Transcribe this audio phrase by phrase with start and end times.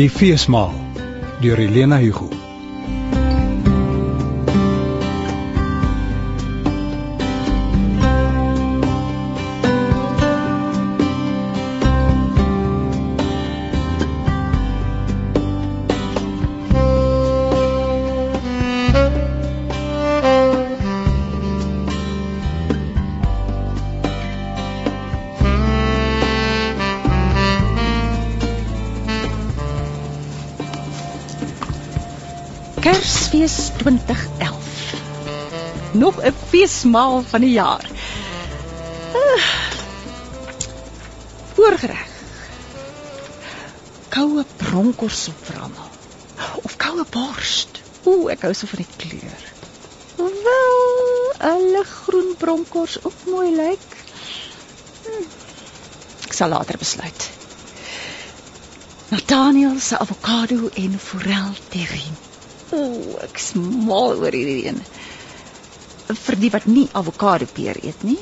[0.00, 0.72] Die Feesmaal
[1.42, 2.39] deur Helena Hugo
[36.60, 37.86] feesmaal van die jaar.
[39.14, 39.44] Uh,
[41.54, 42.08] voorgereg.
[44.08, 45.88] Koue bronkhorst op vir almal.
[46.62, 47.54] Of koue bors.
[48.04, 49.46] Ooh, ek hou so van die kleur.
[50.20, 53.90] Wel, 'n liggroen bronkhorst ook mooi lyk.
[55.06, 55.28] Hm.
[56.28, 57.30] Ek sal later besluit.
[59.08, 62.20] Nathaniel se avokado en forel terrine.
[62.70, 64.84] Ooh, ek smal oor hierdie een.
[66.10, 68.18] Vir die wat nie avokado peer eet nie.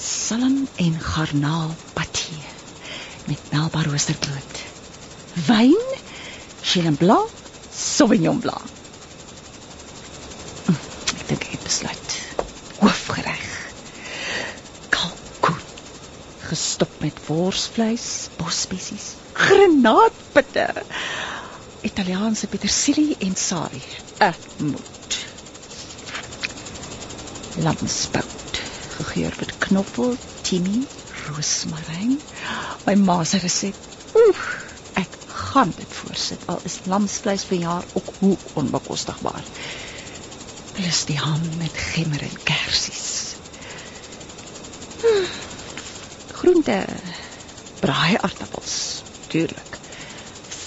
[0.00, 2.38] Salm en garnaal paté
[3.28, 4.62] met melba roosterbrood.
[5.46, 5.76] Wyn,
[6.62, 8.64] Chenin Blanc, Sauvignon Blanc.
[10.66, 10.78] Hm,
[11.18, 12.16] Ek dink ek het besluit.
[12.80, 13.44] Hoofgereg.
[14.96, 15.60] Kalkoen
[16.48, 18.06] gestop met worsvleis,
[18.40, 20.70] bosspesies, granaatpitte.
[21.86, 23.84] Italiaanse petersilie en sari.
[24.18, 24.99] Ek moet.
[27.60, 28.60] Lamsbout,
[28.96, 30.16] gegeur met knoffel,
[30.46, 30.86] timië,
[31.26, 32.18] roosmaryn.
[32.86, 33.76] My ma se resep.
[34.16, 34.44] Oef,
[34.98, 36.46] ek gaan dit voorsit.
[36.48, 39.44] Al is lamsvleis vir jaar ook hoe onbekostigbaar.
[40.78, 43.36] Plus die ham met gemmer en kersies.
[45.02, 45.28] Hm,
[46.40, 46.78] Groente,
[47.84, 49.80] braai aartappels, tuurlik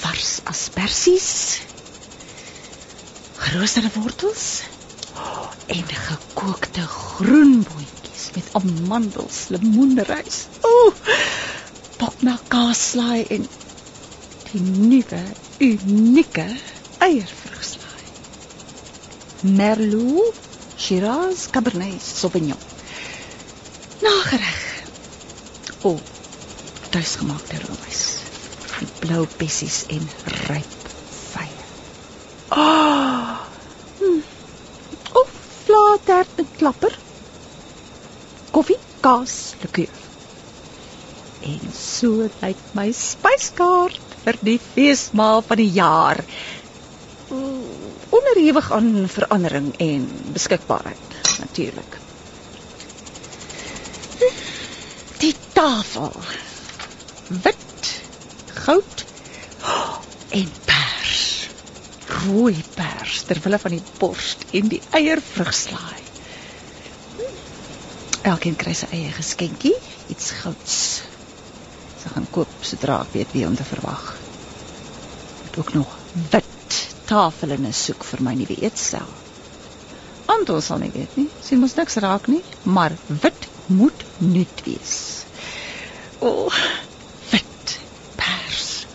[0.03, 1.61] vars asperges,
[3.33, 4.63] geroosterde wortels
[5.73, 10.39] en gekookte groenboontjies met amandels, lemoenrys.
[10.69, 10.93] Ooh!
[11.97, 13.47] Bokmelk kaaslaai en
[14.51, 15.23] die nuwe
[15.57, 16.47] unieke
[16.97, 18.09] eiervrugslaai.
[19.57, 20.35] Merlot,
[20.77, 22.59] Shiraz, Cabernet Sauvignon.
[24.03, 24.61] Nagereg.
[25.81, 25.99] O, oh,
[26.89, 28.03] tuisgemaakte roomys
[29.03, 30.03] blou bessies en
[30.47, 30.89] ryp
[31.33, 31.49] vye.
[32.49, 33.43] Ah!
[33.99, 34.21] Hm.
[35.21, 35.33] Of
[35.65, 36.95] vlaatert met klapper.
[38.55, 39.91] Koffie, kaas, likeur.
[41.43, 46.21] En so lyk my spyskaart vir die feesmaal van die jaar.
[48.13, 50.05] Onderhewig aan verandering en
[50.37, 51.97] beskikbaarheid natuurlik.
[55.19, 56.15] Die tafel.
[57.43, 57.89] Wit
[58.61, 59.03] goud
[60.39, 61.19] en pers.
[62.21, 66.02] Rooi pers ter wille van die borst en die eiervrugslaai.
[68.23, 69.73] Elkeen kry sy eie geskenkie,
[70.13, 70.77] iets gouds.
[72.01, 74.05] Sy gaan koop sodra ek weet wie om te verwag.
[75.43, 75.97] Moet ook nog
[76.31, 76.79] wit
[77.09, 79.09] tafelle soek vir my nuwe eetsel.
[80.31, 84.95] Anton sal nie weet nie, sien mos niks raak nie, maar wit moet nuut wees.
[86.23, 86.63] O, oh,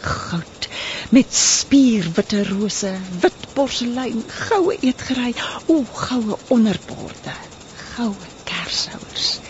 [0.09, 0.69] goud
[1.11, 5.35] met spierwitte rose, wit porselein, goue eetgerei,
[5.67, 7.37] o, goue onderborde,
[7.95, 8.38] goue
[8.69, 9.41] kershouers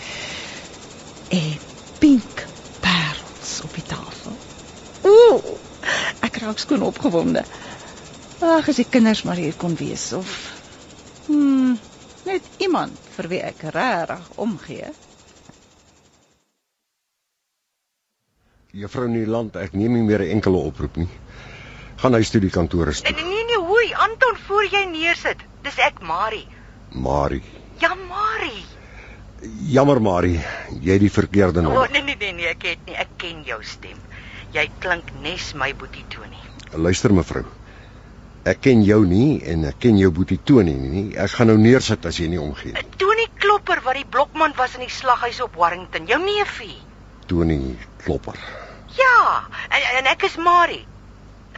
[1.29, 1.57] en
[1.99, 2.45] pink
[2.81, 4.37] parels op die tafel.
[5.03, 5.57] O,
[6.25, 7.43] ek raak skoon opgewonde.
[8.39, 10.31] Ag, as die kinders maar hier kon wees of
[11.27, 11.75] hmm,
[12.29, 14.95] net iemand vir wie ek regtig omgee.
[18.79, 21.11] Juffrou Nieuwland, ek neem nie meer 'n enkele oproep nie.
[21.99, 23.11] Gaan huis toe die kantore toe.
[23.11, 25.43] Nee nee nee, hoei, Anton, voor jy neersit.
[25.67, 26.47] Dis ek, Marie.
[26.95, 27.43] Marie.
[27.79, 28.65] Ja, Marie.
[29.71, 30.41] Jammer Marie,
[30.83, 31.85] jy het die verkeerde nommer.
[31.87, 33.99] oh, nee nee nee nee, ek het nie, ek ken jou stem.
[34.53, 36.41] Jy klink nes my boetie Tony.
[36.75, 37.45] Luister mevrou.
[38.49, 41.05] Ek ken jou nie en ek ken jou boetie Tony nie.
[41.21, 42.85] Ek gaan nou neersit as jy nie omgee nie.
[42.99, 46.79] Tony Klopper wat die blokman was in die slaghuis op Warrington, jou neefie.
[47.31, 48.39] Tony Klopper.
[48.99, 50.83] Ja, en, en ek is Marie.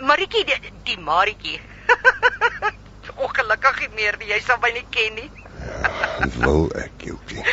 [0.01, 1.61] Maritjie, die, die Marietjie.
[3.25, 5.31] Ongelukkig nie meer nie, jy sal my nie ken nie.
[6.41, 7.45] Wou ek jou ken.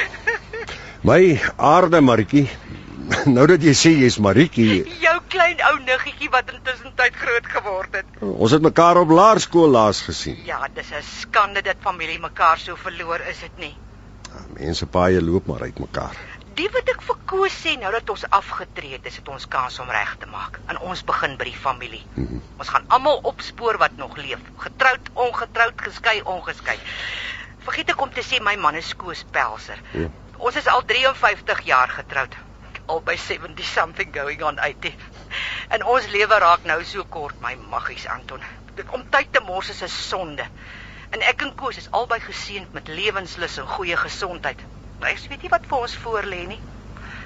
[1.07, 2.47] My aarde Maritjie.
[3.31, 7.93] Nou dat jy sê jy's Maritjie, Jou klein ou niggetjie wat intussen tyd groot geword
[7.95, 8.05] het.
[8.21, 10.35] ons het mekaar op laerskool laas gesien.
[10.45, 13.75] Ja, dis 'n skande dat familie mekaar so verloor, is dit nie?
[14.59, 16.15] Mense paaie loop maar uit mekaar.
[16.55, 19.79] Die wat ek vir Koos sê nou dat ons afgetree het, is dit ons kans
[19.79, 20.59] om reg te maak.
[20.67, 22.03] En ons begin by die familie.
[22.15, 22.39] Mhm.
[22.59, 24.39] Ons gaan almal opspoor wat nog leef.
[24.57, 26.77] Getroud, ongetroud, geskei, ongeskei.
[27.67, 29.79] Vergeet ek om te sê my man is Koos Pelser.
[29.91, 30.07] Ja.
[30.39, 32.35] Ons is al 53 jaar getroud.
[32.87, 34.93] Albei 70 something going on 80.
[35.75, 38.45] En ons lewe raak nou so kort, my maggies Anton.
[38.77, 40.45] Dit om tyd te mors is 'n sonde.
[41.11, 44.63] En ek en Koos is albei geseënd met lewenslus en goeie gesondheid.
[45.01, 46.61] Ek weet nie wat vir ons voorlê nie.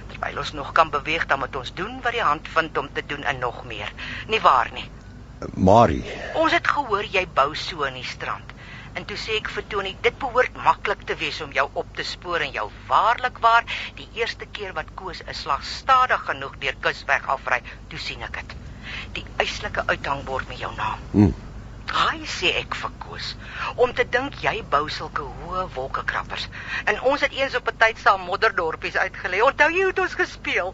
[0.10, 3.06] Terwyl ons nog kan beweeg, dan moet ons doen wat die hand vind om te
[3.06, 3.94] doen en nog meer.
[4.28, 4.90] Nie waar nie?
[5.54, 6.04] Marie,
[6.34, 8.54] Ons het gehoor jy bou so in die strand.
[8.94, 12.04] En toe sê ek vir Tony, dit behoort maklik te wees om jou op te
[12.04, 13.64] spoor en jou waarlik waar
[13.96, 18.34] die eerste keer wat Koos 'n slag stadig genoeg deur kusweg afry, toe sien ek
[18.42, 18.56] dit.
[19.14, 21.00] Die eislike uithangbord met jou naam.
[21.12, 21.32] hm,
[21.92, 23.36] Haai sê ek vir Koos,
[23.76, 26.48] om te dink jy bou sulke hoë wolkekrabbers.
[26.86, 29.42] En ons het eens op 'n tyd saam modderdorpies uitgelê.
[29.44, 30.74] Onthou jy hoe het ons gespeel?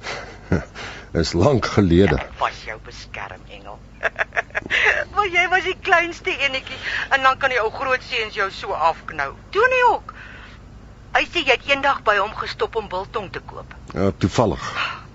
[1.21, 2.15] is lank gelede.
[2.15, 3.79] Ja, was jou beskermengel.
[5.13, 6.79] maar jy was die kleinste enetjie
[7.15, 9.33] en dan kan die ou groot seuns jou so afknou.
[9.55, 10.13] Tony ook.
[11.17, 13.73] Hy sê jy het eendag by hom gestop om biltong te koop.
[13.95, 14.65] Ja, toevallig.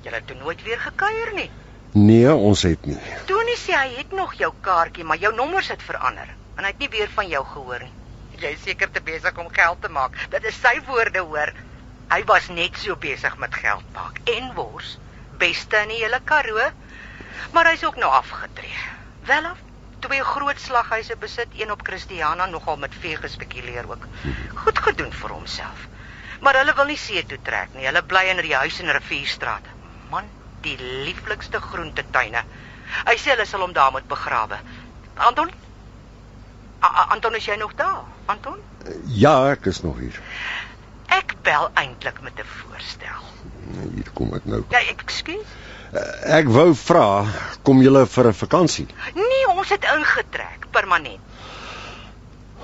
[0.02, 1.50] Jy het toe nooit weer gekuier nie.
[1.92, 2.98] Nee, ons het nie.
[3.28, 6.80] Tony sê hy het nog jou kaartjie, maar jou nommers het verander en hy het
[6.82, 7.92] nie weer van jou gehoor nie.
[8.42, 10.16] Jy is seker te besig om geld te maak.
[10.32, 11.52] Dit is sy woorde hoor.
[12.10, 14.96] Hy was net so besig met geld maak en wors.
[15.38, 16.66] Beste in die hele Karoo.
[17.52, 18.78] Maar hy's ook nou afgetree.
[19.24, 19.58] Wel af.
[20.02, 24.06] Twee groot slaghuise besit, een op Christiana nogal met vee gespekuleer ook.
[24.54, 25.86] Goed gedoen vir homself.
[26.40, 27.86] Maar hulle wil nie see toe trek nie.
[27.86, 29.68] Hulle bly in die huis in Rivierstraat.
[30.10, 30.26] Man,
[30.64, 30.74] die
[31.06, 32.42] lieflikste groentetuine.
[33.06, 34.58] Hy sê hulle sal hom daar moet begrawe.
[35.14, 35.52] Anton?
[36.82, 38.02] A -a Anton is jy nog daar?
[38.26, 38.58] Anton?
[39.06, 40.18] Ja, ek is nog hier.
[41.06, 43.22] Ek bel eintlik met 'n voorstel.
[43.94, 44.64] Hier kom ek nou.
[44.68, 45.46] Ja, ekskuus.
[45.92, 47.06] Ek wou vra,
[47.68, 48.86] kom julle vir 'n vakansie?
[49.14, 51.20] Nee, ons het ingetrek permanent.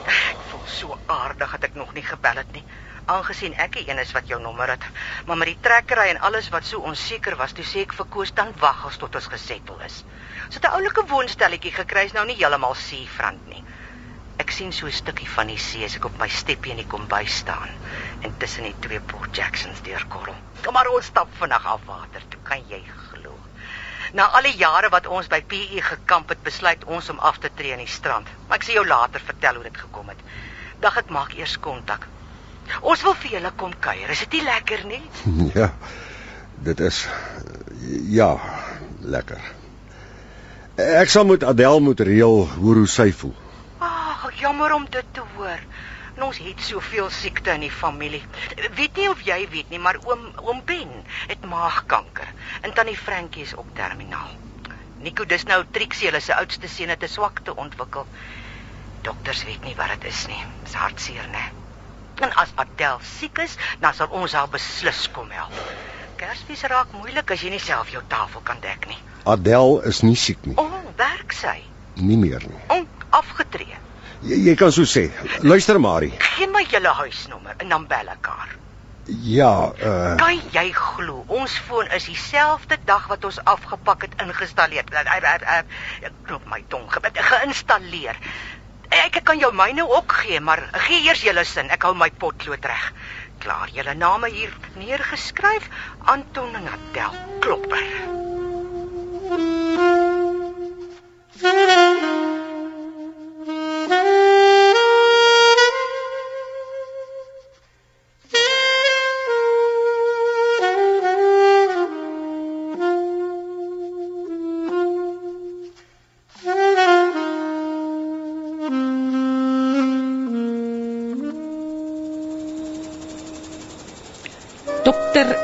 [0.06, 2.64] Ek voel so aardig dat ek nog nie gebel het nie.
[3.04, 4.86] Aangesien ek die een is wat jou nommer het,
[5.26, 8.32] maar met die trekkery en alles wat so onseker was, toe sê ek vir Koos
[8.32, 10.04] dan wag ons tot ons gesettel is.
[10.48, 13.64] So 'n oulike woonstelletjie gekry is nou nie heeltemal seefront nie.
[14.38, 16.92] Ek sien so 'n stukkie van die see as ek op my steppie in die
[16.96, 17.68] kombuis staan
[18.22, 20.34] en tussen die twee Port Jacksons deurkorrel.
[20.64, 23.07] Kom maar ons stap vinnig af water, toe kan jy glo.
[24.12, 27.50] Na al die jare wat ons by PE gekamp het, besluit ons om af te
[27.54, 28.28] tree aan die strand.
[28.48, 30.22] Maar ek sal jou later vertel hoe dit gekom het.
[30.80, 32.06] Dag ek maak eers kontak.
[32.80, 34.10] Ons wil vir julle kom kuier.
[34.12, 35.02] Is dit nie lekker nie?
[35.58, 35.72] Ja.
[36.58, 37.04] Dit is
[38.10, 38.32] ja,
[39.00, 39.42] lekker.
[40.78, 43.34] Ek sal met Adel moet reël hoor hoe sy voel.
[43.78, 45.62] Ag, jammer om dit te hoor.
[46.18, 48.18] En ons het soveel siekte in die familie.
[48.74, 50.90] Weet nie of jy weet nie, maar oom oom Ben
[51.30, 52.26] het maagkanker
[52.66, 54.32] en tannie Frankie is ook terminaal.
[54.98, 58.06] Nico, dis nou Trixie, hulle se oudste seun het 'n swakte ontwikkel.
[59.06, 60.42] Dokters weet nie wat dit is nie.
[60.64, 61.44] Dis hartseer, né?
[62.20, 65.54] En as Adel siek is, dan sal ons haar beslis kom help.
[66.16, 68.98] Kersfees raak moeilik as jy nie self jou tafel kan dek nie.
[69.24, 71.62] Adel is nie siek nie, O, oh, werk sy.
[71.94, 72.58] nie meer nie.
[72.68, 73.76] On afgetree.
[74.26, 75.08] Jy, jy kan so sê.
[75.46, 76.14] Luister Marie.
[76.34, 78.56] Gee my julle huisnommer en dan bel ek haar.
[79.08, 81.22] Ja, uh Kan jy glo?
[81.32, 84.84] Ons foon is dieselfde dag wat ons afgepak het ingestalleer.
[84.92, 88.20] Ek knop my tong ge geïnstalleer.
[88.88, 91.70] Ek kan jou myne ook gee, maar gee eers julle sin.
[91.70, 92.92] Ek hou my potlood reg.
[93.38, 95.68] Klaar, julle name hier neergeskryf.
[96.04, 97.84] Anton en Adel Klopper.
[101.40, 102.27] Dokter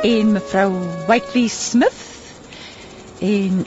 [0.05, 0.73] en mevrou
[1.07, 2.01] Whiteley Smith
[3.25, 3.63] en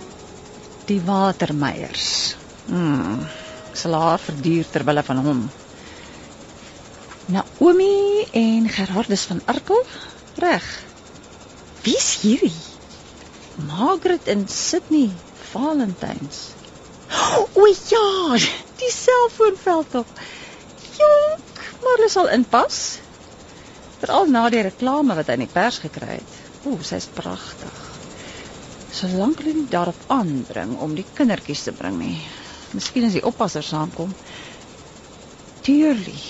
[0.85, 2.35] die Watermeyers.
[2.69, 5.39] Ek sal haar verduur ter wille van hom.
[7.33, 9.81] Naomi en Gerardus van Arkel?
[10.43, 10.67] Reg.
[11.87, 12.53] Wie's hierdie?
[13.65, 15.09] Margaret en Sydney
[15.49, 16.43] Valentines.
[17.57, 18.37] O ja,
[18.77, 20.15] die selfoonveld tog.
[21.01, 22.99] Jonk, maar hulle sal inpas.
[24.01, 26.41] Veral na die reklame wat hy in die pers gekry het.
[26.67, 27.77] Ooh, sy's pragtig.
[28.93, 32.17] Solank hulle nie daarop aandring om die kindertjies te bring nie.
[32.77, 34.13] Miskien as die oppasser saamkom.
[35.65, 36.27] Tuurlik.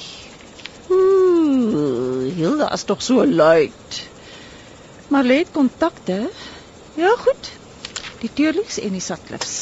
[0.88, 4.02] Ooh, Hilda is tog so luid.
[5.12, 6.22] Maar lê het kontakte.
[6.96, 7.52] Ja, goed.
[8.24, 9.58] Die Teurliks en die Sutcliffs.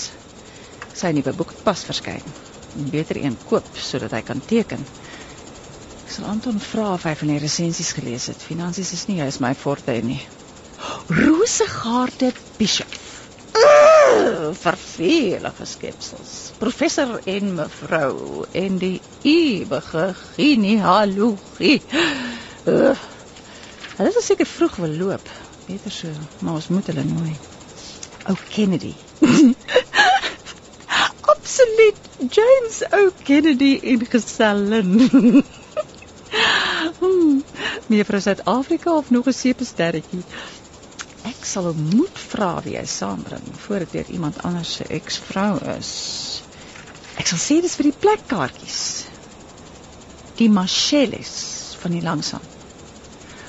[0.95, 2.35] Sy nuwe boek pas verskyn.
[2.75, 4.85] En Beter een koop sodat hy kan teken.
[6.05, 8.43] Ek sal Anton vra of hy van die resensies gelees het.
[8.45, 10.19] Finansies is nie juis my forte nie.
[11.09, 12.99] Rosegaarde Bishop.
[13.57, 16.35] Uh, vervelige skepsels.
[16.61, 21.81] Professor en mevrou en die ewige genealogie.
[22.69, 22.93] Uh,
[23.97, 25.33] hulle is seker vroeg wil loop.
[25.65, 27.33] Beter so, maar ons moet hulle nooi.
[28.29, 28.93] O Kennedy.
[31.33, 34.99] Absoluut James O Kennedy in gesellen.
[37.85, 40.23] Hmm, Mevrou Suid-Afrika of nog 'n seepesterretjie.
[41.23, 45.91] Ek sal hom moet vra wie hy saambring voordat dit iemand anders se eksvrou is.
[47.17, 49.05] Ek sal sê dis vir die plekkaartjies.
[50.35, 51.33] Die Marcelles
[51.79, 52.47] van die Langsaan.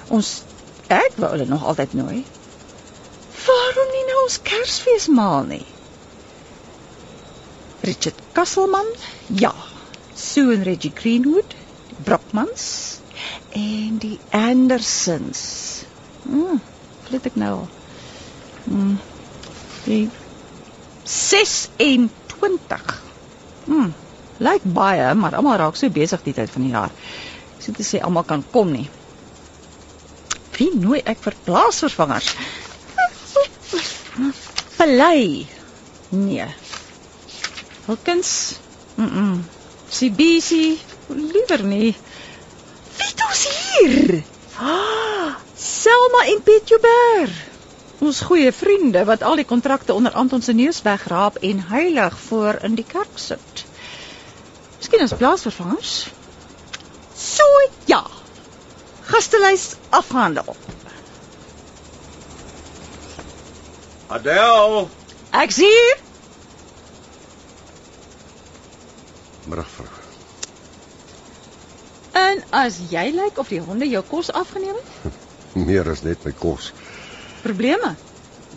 [0.09, 0.43] Ons
[0.89, 2.25] ek wou hulle nog altyd nooi.
[3.47, 5.67] Waarom nie nou ons Kersfees maal nie?
[7.81, 8.93] Richard Kasselman?
[9.29, 9.55] Ja.
[10.15, 11.55] Sue en Reggie Greenwood,
[12.05, 13.01] Brockmans
[13.57, 15.41] en die Andersons.
[16.27, 16.59] Hm,
[17.11, 17.69] weet ek nou al.
[18.67, 18.97] Hm.
[19.87, 20.11] Die
[21.07, 23.03] 26.
[23.67, 23.91] Hm.
[24.39, 26.93] Lyk baie, maar almal raak so besig die tyd van die jaar.
[27.63, 28.89] Sê te sê almal kan kom nie.
[30.57, 32.29] Wie nooi ek vir plaasvervangers?
[34.77, 35.47] Pelay.
[36.09, 36.47] Nee.
[37.87, 38.59] Wilkins?
[38.97, 39.09] Mm.
[39.09, 39.45] -mm.
[39.89, 40.79] Sibisi?
[41.09, 41.95] Liewer nie.
[42.97, 44.23] Wie het ons hier?
[44.59, 47.45] Ah, Selma en Piet Joubert.
[47.99, 52.59] Ons goeie vriende wat al die kontrakte onder Anton se neus wegraap en heilig voor
[52.69, 53.65] in die kerk sit.
[54.79, 55.95] Miskien as plaasvervangers?
[57.17, 57.47] So
[57.85, 58.03] ja.
[59.07, 60.57] Gastelys afhandel.
[64.07, 64.89] Adel,
[65.37, 65.97] Ek sien
[69.47, 70.06] middag vrou.
[72.53, 75.13] As jy lyk of die honde jou kos afgeneem het,
[75.67, 76.73] Meer as net my kos.
[77.43, 77.95] probleme.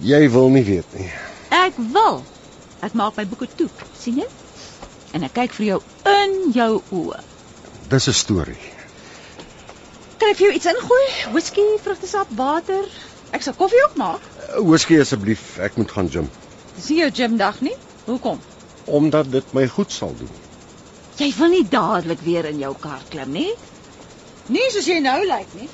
[0.01, 1.09] Jy wil nie weet nie.
[1.51, 2.23] Ek wil.
[2.81, 3.69] Ek maak my boeke toe,
[3.99, 4.27] sien jy?
[5.13, 7.19] En ek kyk vir jou in jou oë.
[7.89, 8.59] Dis 'n storie.
[10.19, 11.05] Kan ek vir jou iets ingooi?
[11.33, 12.85] Whisky, vrugtesap, water.
[13.31, 14.21] Ek sal koffie ook maak.
[14.59, 16.29] Whisky asseblief, ek moet gaan gym
[16.75, 17.75] Dis nie jou gymdag nie.
[18.05, 18.39] Hoekom?
[18.89, 20.29] omdat dit my goed sal doen.
[21.17, 23.51] Jy wil nie dadelik weer in jou kar klim nie.
[24.49, 25.69] Nie soos jy nou lyk nie.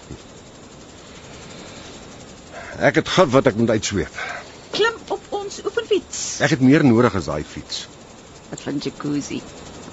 [2.84, 4.18] Ek het gat wat ek moet uitsweet.
[4.76, 6.24] Klim op ons oefenfiets.
[6.44, 7.86] Ek het meer nodig as daai fiets.
[8.50, 9.40] Wat van jacuzzi?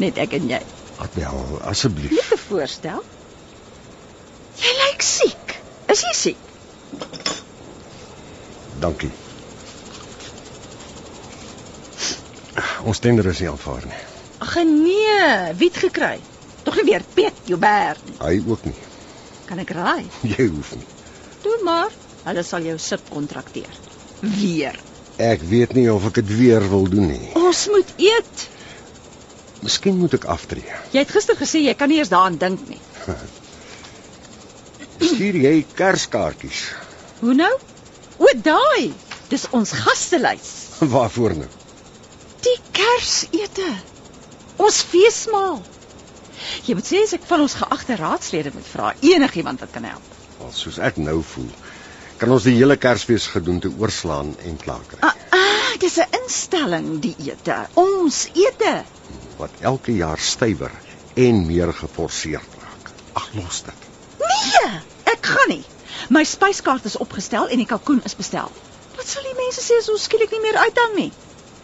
[0.03, 0.61] Net ek en jy.
[1.03, 2.11] Adel, asseblief.
[2.11, 3.05] Net 'n voorstel.
[4.63, 5.55] Jy lyk siek.
[5.95, 6.43] Is jy siek?
[8.83, 9.13] Dankie.
[12.83, 14.03] Ons tender is nie aanvaar nie.
[14.43, 16.19] Ag nee, wie het gekry?
[16.63, 18.17] Tog nie weer Piet Joubert nie.
[18.23, 18.79] Hy ook nie.
[19.49, 20.05] Kan ek raai?
[20.35, 20.89] Jy hoef nie.
[21.43, 21.93] Doen maar.
[22.23, 23.79] Hulle sal jou subkontrakteer.
[24.23, 24.79] Weer.
[25.23, 27.33] Ek weet nie of ek dit weer wil doen nie.
[27.39, 28.47] Ons moet eet.
[29.63, 30.79] Miskien moet ek aftree.
[30.95, 32.81] Jy het gister gesê jy kan nie eers daaraan dink nie.
[35.13, 36.63] Stuur jy kerskaartjies?
[37.21, 37.53] Hoe nou?
[38.23, 38.93] O, daai.
[39.31, 40.51] Dis ons gastelys.
[40.93, 41.51] Waarvoor nou?
[42.43, 43.69] Die Kersete.
[44.63, 45.61] Ons feesmaal.
[46.67, 50.15] Jy moet sê as ek van ons geagte raadslede moet vra, enigiemand wat kan help.
[50.43, 51.51] Al soos ek nou voel,
[52.19, 55.01] kan ons die hele Kersfees gedoente oorslaan en klaar kry.
[55.01, 57.59] Ah, ah dis 'n instelling die ete.
[57.75, 58.85] Ons ete.
[59.37, 60.73] Wat elke jaar stywer
[61.15, 62.91] en meer geforseer raak.
[63.13, 63.89] Ag, los dit.
[64.19, 65.65] Nee, ek gaan nie.
[66.09, 68.51] My spyskaart is opgestel en die kalkoen is bestel.
[68.97, 71.13] Wat sal die mense sê as ons skielik nie meer uithang nie?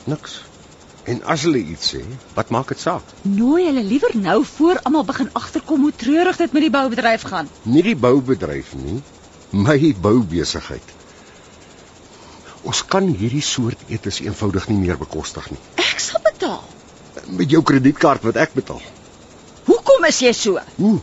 [0.04, 0.40] Niks.
[1.08, 2.02] En as hulle iets sê,
[2.36, 3.12] wat maak dit saak?
[3.22, 7.48] Nooi hulle liewer nou voor almal begin agterkom hoe treurig dit met die boubedryf gaan.
[7.62, 8.98] Nie die boubedryf nie,
[9.68, 10.94] my boubesigheid.
[12.68, 15.60] Ons kan hierdie soort etes eenvoudig nie meer bekostig nie.
[15.80, 16.64] Ek sal betaal.
[17.40, 18.82] Met jou kredietkaart wat ek betaal.
[19.70, 20.60] Hoekom is jy so?
[20.76, 20.98] Hoe?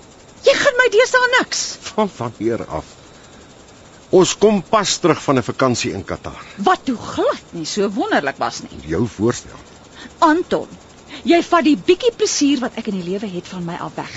[0.45, 1.63] Jy gaan my deesdae niks.
[1.89, 2.93] Van wanneer af?
[4.13, 6.41] Ons kom pas terug van 'n vakansie in Qatar.
[6.67, 8.77] Wat toe glad nie so wonderlik was nie.
[8.93, 9.64] Jou voorstel.
[10.25, 10.69] Anton,
[11.29, 14.15] jy vat die bietjie plesier wat ek in die lewe het van my af weg.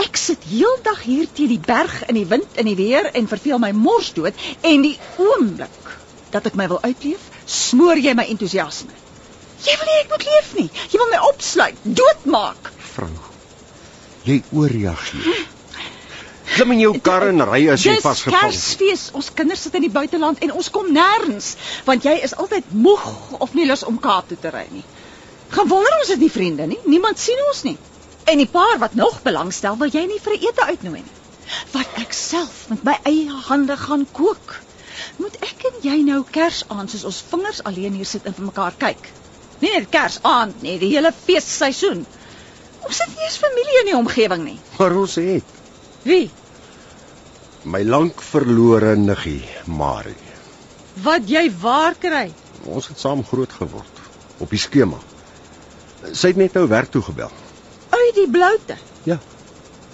[0.00, 3.60] Ek sit heeldag hier teen die berg in die wind en die weer en verveel
[3.60, 5.90] my mors dood en die oomblik
[6.32, 8.96] dat ek my wil uitleef, smoor jy my entoesiasme.
[9.64, 10.68] Jy wil nie ek moet leef nie.
[10.92, 12.72] Jy wil my opsluit, doodmaak.
[12.94, 13.12] Vrou,
[14.26, 15.44] jy ooreageer.
[16.44, 18.44] Klim in jou kar en ry as jy Dis vasgevang.
[18.44, 19.06] Kersfees.
[19.16, 21.54] Ons kinders sit in die buiteland en ons kom nêrens,
[21.88, 23.06] want jy is altyd moeg
[23.40, 24.84] of nie lus om Kaap toe te ry nie.
[25.54, 26.78] Gaan wonder ons het nie vriende nie.
[26.84, 27.76] Niemand sien ons nie.
[28.30, 31.16] En die paar wat nog belangstel, wil jy nie vir 'n ete uitnooi nie.
[31.72, 34.60] Wat ek self met my eie hande gaan kook.
[35.16, 38.74] Moet ek en jy nou Kersaand soos ons vingers alleen hier sit en vir mekaar
[38.78, 39.10] kyk?
[39.60, 42.06] Nie net Kersaand nie, die hele feesseisoen.
[42.84, 44.58] Ons het nie eens familie in die omgewing nie.
[44.78, 45.53] Maar ons het
[46.04, 46.30] Wie?
[47.64, 50.14] my lank verlore niggie, Marie.
[51.02, 52.26] Wat jy waar kry?
[52.68, 54.00] Ons het saam groot geword
[54.44, 54.98] op die skema.
[56.12, 57.30] Sy het net nou werk toe gebel.
[57.90, 58.76] Uit die bloute.
[59.08, 59.16] Ja.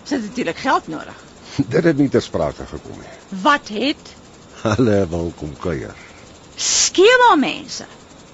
[0.03, 1.15] Sy het natuurlik geld nodig.
[1.75, 3.15] Dit het nie ter sprake gekom nie.
[3.47, 4.17] Wat het
[4.65, 5.95] Hulle wil kom kuier.
[6.61, 7.87] skema mense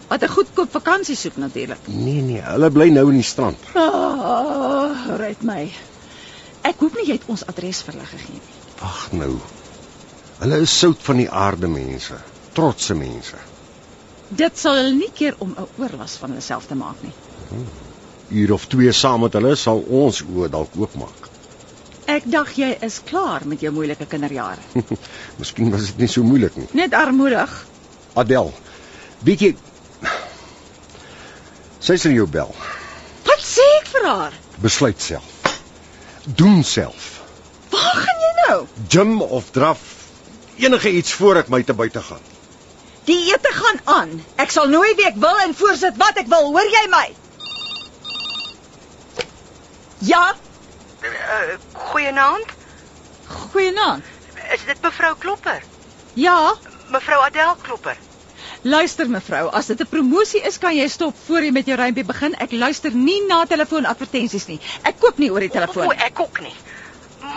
[0.09, 1.79] wat 'n goedkoop vakansie soek natuurlik.
[1.87, 3.59] Nee nee, hulle bly nou in die strand.
[3.75, 5.71] Oh, red my.
[6.67, 8.55] Ek hoop nie jy het ons adres vir hulle gegee nie.
[8.81, 9.35] Wag nou.
[10.41, 12.17] Hulle is sout van die aarde mense,
[12.57, 13.39] trotse mense.
[14.41, 17.15] Dit sal hulle nie keer om 'n oorlas van hulle self te maak nie.
[18.41, 21.31] Uur of twee saam met hulle sal ons oë dalk oopmaak.
[22.07, 24.63] Ek dink jy is klaar met jou moeilike kinderjare.
[25.39, 26.69] Miskien was dit nie so moeilik nie.
[26.73, 27.67] Net armoedig.
[28.15, 28.53] Adel,
[29.23, 29.57] weet jy
[31.87, 32.49] Sy sal jou bel.
[33.29, 34.33] Wat sê ek vir haar?
[34.65, 35.36] Besluit self.
[36.27, 37.21] Doen self.
[37.71, 38.67] Waar gaan jy nou?
[38.89, 39.79] Gym of draf,
[40.57, 42.23] enige iets voor ek my te buite gaan.
[43.07, 44.15] Die ete gaan aan.
[44.43, 46.51] Ek sal nooi wie ek wil en voorsit wat ek wil.
[46.57, 47.07] Hoor jy my?
[50.11, 50.35] Ja,
[51.07, 51.55] Uh,
[51.93, 52.51] Goeienaand.
[53.27, 54.05] goeienaand.
[54.55, 55.63] Is dit mevrou Klopper?
[56.15, 56.55] Ja,
[56.91, 57.97] Mevrou Adel Klopper.
[58.67, 62.05] Luister mevrou, as dit 'n promosie is, kan jy stop voor jy met jou rympie
[62.05, 62.35] begin.
[62.35, 64.61] Ek luister nie na telefoonadvertensies nie.
[64.83, 65.87] Ek koop nie oor die telefoon.
[65.87, 66.55] O, ek ook nie.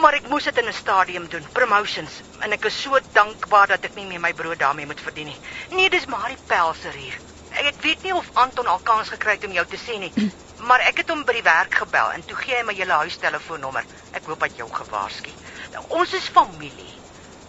[0.01, 3.83] Maar ek moes dit in 'n stadium doen, promotions, en ek is so dankbaar dat
[3.83, 5.37] ek nie meer my brood daarmee moet verdien nie.
[5.71, 7.17] Nee, dis Marie Pelser hier.
[7.51, 10.13] Ek, weet nie of Anton al kans gekry het om jou te sien nie,
[10.67, 13.85] maar ek het hom by die werk gebel en toe gee hy my julle huistelefoonnommer.
[14.11, 15.29] Ek hoop dat jou gewaarsku.
[15.73, 16.99] Nou, ons is familie.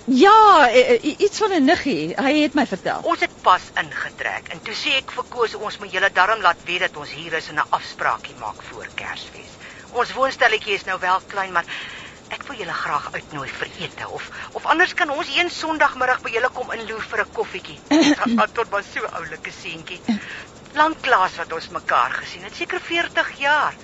[0.05, 2.15] Ja, iets van 'n niggie.
[2.17, 3.01] Hy het my vertel.
[3.03, 6.61] Ons het pas ingetrek en toe sê ek vir Koos ons moet julle darm laat
[6.69, 9.53] weet dat ons hier is en 'n afspraakie maak voor Kersfees.
[9.91, 11.67] Ons woonstelletjie is nou wel klein, maar
[12.31, 16.31] ek wil julle graag uitnooi vir ete of of anders kan ons een Sondagmiddag by
[16.37, 17.81] julle kom inloer vir 'n koffietjie.
[18.59, 20.01] Tot maar so oulike seentjie.
[20.75, 23.75] Lanklaas wat ons mekaar gesien het, seker 40 jaar.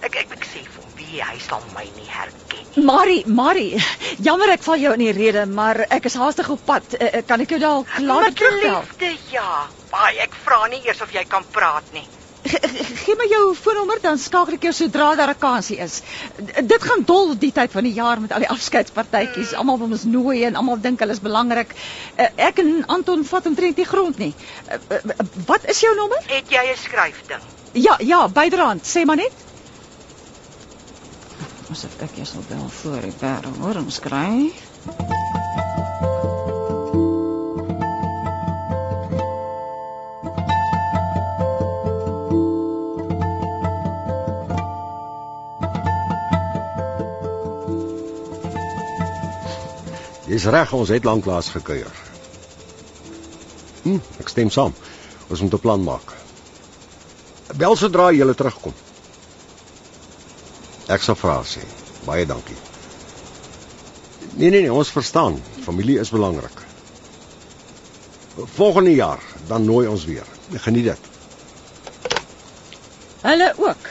[0.00, 2.84] Ek ek ek sê vir hom, wie hy sal my nie herken nie.
[2.88, 3.76] Marie, Marie,
[4.28, 6.96] jammer ek val jou in die rede, maar ek is haastig op pad.
[6.98, 8.80] Uh, kan ek jou dalk later Met terugbel?
[8.80, 9.68] liefde, ja.
[9.92, 12.06] Baie ek vra nie eers of jy kan praat nie.
[12.42, 16.00] Ge- ge- Gee my jou foonnommer dan skakel ek jou sodra daar 'n kansie is.
[16.36, 19.52] D- Dit gaan dol die tyd van die jaar met al die afskeidspartytjies.
[19.54, 21.74] Almal wil ons nooi en almal dink hulle is belangrik.
[22.18, 24.34] Uh, ek en Anton vat omtrent die grond nie.
[24.72, 25.14] Uh, uh,
[25.46, 26.18] wat is jou nommer?
[26.26, 27.42] Het jy 'n skryfding?
[27.74, 29.41] Ja, ja, bydraend, sê maar net.
[31.72, 34.50] Asof ek jou sal bel voor die wêreld hoor ons kry.
[50.28, 51.88] Jy's reg, ons het lanklaas gekuier.
[53.86, 54.76] Hm, ek stem saam.
[55.32, 56.16] Ons moet 'n plan maak.
[57.56, 58.76] Bel sodra jy terugkom.
[60.90, 61.62] Ek sal vra sê.
[62.06, 62.58] Baie dankie.
[64.34, 65.38] Nee nee nee, ons verstaan.
[65.64, 66.62] Familie is belangrik.
[68.56, 70.26] Volgende jaar dan nooi ons weer.
[70.64, 71.10] Geniet dit.
[73.22, 73.90] Hulle ook.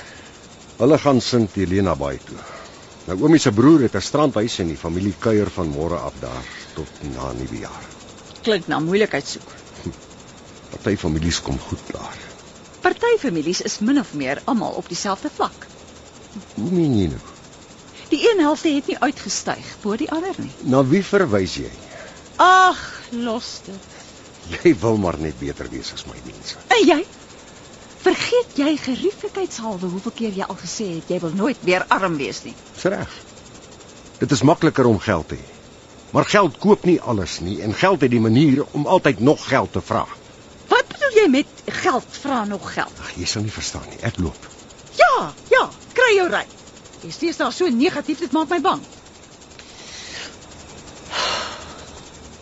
[0.82, 2.38] Hulle gaan Sint Helena Baai toe.
[3.08, 6.45] Nou oomie se broer het 'n strandhuis en die familie kuier van môre af daar
[6.73, 7.86] tot na Nuwejaar.
[8.41, 9.49] Klink na moeilikheid soek.
[10.69, 12.17] Party families kom goed klaar.
[12.82, 15.70] Party families is min of meer almal op dieselfde vlak.
[16.55, 17.21] Hoe meen jy nou?
[18.11, 20.51] Die een helfte het nie uitgestyg bo die ander nie.
[20.67, 21.71] Na wie verwys jy?
[22.43, 23.97] Ag, los dit.
[24.51, 26.59] Jy wil maar net beter wees as my mense.
[26.75, 26.99] En jy?
[28.01, 32.41] Vergeet jy gerieflikheidshalwe hoeveel keer jy al gesê het jy wil nooit weer arm wees
[32.47, 32.55] nie.
[32.75, 33.17] Dis reg.
[34.19, 35.49] Dit is makliker om geld te hê.
[36.11, 39.71] Maar geld koop nie alles nie en geld het die manier om altyd nog geld
[39.71, 40.03] te vra.
[40.67, 42.99] Wat bedoel jy met geld vra nog geld?
[42.99, 44.01] Ag, jy sal nie verstaan nie.
[44.03, 44.49] Ek loop.
[44.99, 46.45] Ja, ja, kry jou ry.
[47.01, 48.82] Jy steeds daar so negatief, dit maak my bang.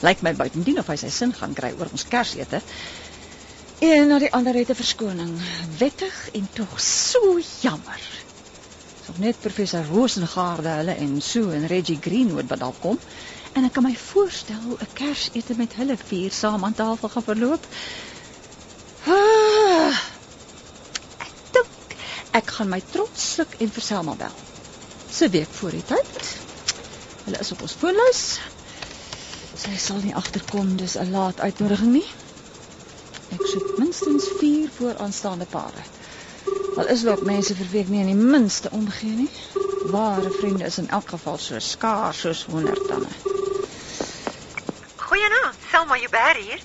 [0.03, 2.61] Lyk my buitendien of hy sy sin gaan kry oor ons Kersete.
[3.83, 5.33] Een na die ander het 'n verskoning.
[5.79, 8.01] Wettig en tog so jammer.
[9.07, 12.99] Nog net professor Rosengaarde hulle en Sue en Reggie Greenwood wat daar kom.
[13.53, 17.23] En ek kan my voorstel hoe 'n Kersete met hulle vier saam aan tafel gaan
[17.23, 17.65] verloop.
[19.07, 19.97] Ah,
[22.31, 24.35] ek gaan my trots sluk en vir Selma bel.
[25.09, 26.19] Sy week voor die tyd.
[27.25, 28.23] Hulle is op ons foonlys.
[29.59, 32.07] Sy sal nie agterkom dis 'n laat uitnodiging nie.
[33.33, 35.83] Ek soek minstens 4 vooraanstaande pare.
[36.77, 39.31] Al is daar ook mense vir wie ek nie in die minste omgee nie.
[39.91, 43.11] Ware vriende is in elk geval so skaars soos honderdtamme.
[44.95, 46.61] Goeienaand, Selma Joubert hier.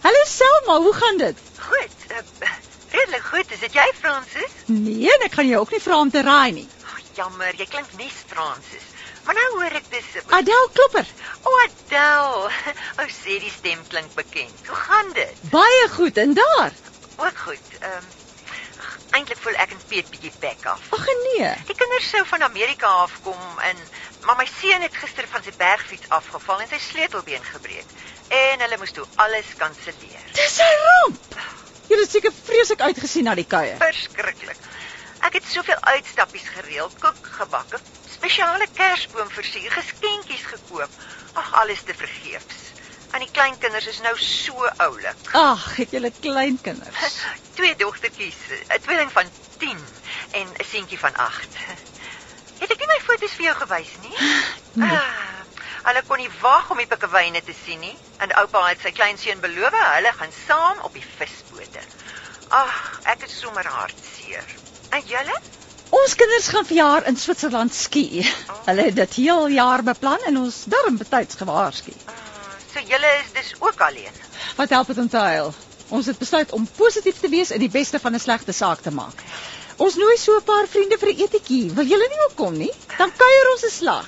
[0.00, 1.36] Hallo Selma, hoe gaan dit?
[1.56, 1.96] Goed.
[2.10, 2.48] Uh,
[2.90, 3.52] redelik goed.
[3.52, 4.52] Is dit jy, Francis?
[4.66, 6.68] Nee, ek gaan jou ook nie vra om te raai nie.
[6.84, 8.86] Oh, jammer, jy klink nie Francis.
[9.24, 11.08] Maar nou hoor ek dis Adel Klopper.
[11.42, 12.46] O, oh, Adel.
[13.02, 14.70] Ou sê die stem klink bekend.
[14.70, 15.42] Hoe gaan dit?
[15.52, 16.72] Baie goed en daar.
[17.16, 17.76] Ook goed.
[17.80, 18.16] Ehm um,
[19.16, 20.88] eintlik voel ek en Piet bietjie bek af.
[20.94, 21.50] Ag nee.
[21.68, 23.80] Die kinders sou van Amerika afkom en
[24.26, 27.94] maar my seun het gister van sy bergfiets afgeval en sy sleutelbeen gebreek.
[28.40, 30.28] En hulle moes toe alles kanselleer.
[30.36, 31.40] Dis 'n ramp.
[31.88, 33.78] Jy het seker vreeslik uitgesien na die kuier.
[33.80, 34.58] Verskriklik.
[35.26, 37.78] Ek het soveel uitstappies gereël, koek gebak,
[38.12, 41.00] spesiale kersboom versier, geskenkies gekoop.
[41.32, 42.60] Ag, alles te vergeefs.
[43.16, 45.32] En die kleinkinders is nou so oulik.
[45.32, 47.18] Ag, het julle kleinkinders?
[47.58, 49.80] Twee dogtertjies, 'n tweeling van 10
[50.30, 51.56] en 'n seentjie van 8.
[52.58, 54.16] Het ek nie my foto's vir jou gewys nie?
[54.78, 54.94] Nee.
[54.94, 55.42] Ah,
[55.88, 57.96] hulle kon nie wag om die pikkewyne te sien nie.
[58.22, 61.06] En oupa het sy kleinseun beloof hulle gaan saam op die
[61.68, 61.84] visbote.
[62.48, 64.44] Ag, ek is sommer hartseer.
[64.90, 65.36] En julle?
[65.90, 68.24] Ons kinders gaan verjaar in Switserland ski.
[68.66, 71.92] Hulle het dit heel jaar beplan en ons darm betyds gewaarsku.
[72.06, 72.14] Ah,
[72.72, 74.12] so julle is dus ook alleen.
[74.56, 75.54] Wat help dit om te huil?
[75.88, 78.90] Ons het besluit om positief te wees en die beste van 'n slegte saak te
[78.90, 79.22] maak.
[79.76, 81.72] Ons nooi so 'n paar vriende vir 'n etetjie.
[81.72, 82.72] Wil julle nie ook kom nie?
[82.98, 84.06] Dan kuier ons 'n slag.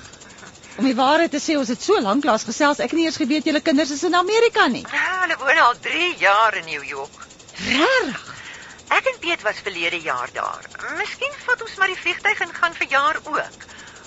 [0.76, 3.16] Om die waarheid te sê, ons het so lank lank gesels, ek het nie eers
[3.16, 4.84] geweet julle kinders is in Amerika nie.
[4.86, 7.29] Ah, hulle woon al 3 jaar in New York.
[7.68, 8.38] Regtig?
[8.90, 10.64] Ek en Piet was verlede jaar daar.
[10.98, 13.66] Miskien vat ons maar die vliegtyg en gaan verjaar ook.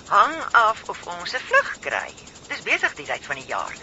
[0.09, 2.09] Hang af of ons 'n vlug kry.
[2.47, 3.75] Dis besig die tyd van die jaar.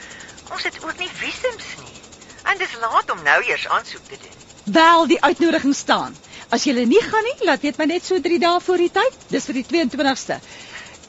[0.53, 2.03] Ons het ook nie visums nie.
[2.43, 4.39] En dis laat om nou eers aansoek te doen.
[4.65, 6.19] Wel, die uitnodiging staan.
[6.49, 9.17] As julle nie gaan nie, laat weet my net so 3 dae voor die tyd.
[9.29, 10.41] Dis vir die 22ste.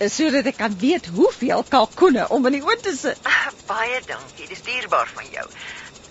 [0.08, 3.18] Sodat ek kan weet hoeveel kalkoene om in die oond te sit.
[3.24, 4.48] Ah, baie dankie.
[4.48, 5.48] Dis dierbaar van jou.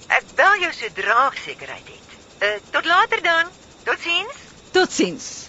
[0.08, 2.10] Ek bel jou sodra ek sekerheid het.
[2.40, 3.46] Uh, tot later dan.
[3.83, 4.37] Totsiens.
[4.70, 5.48] Totsiens.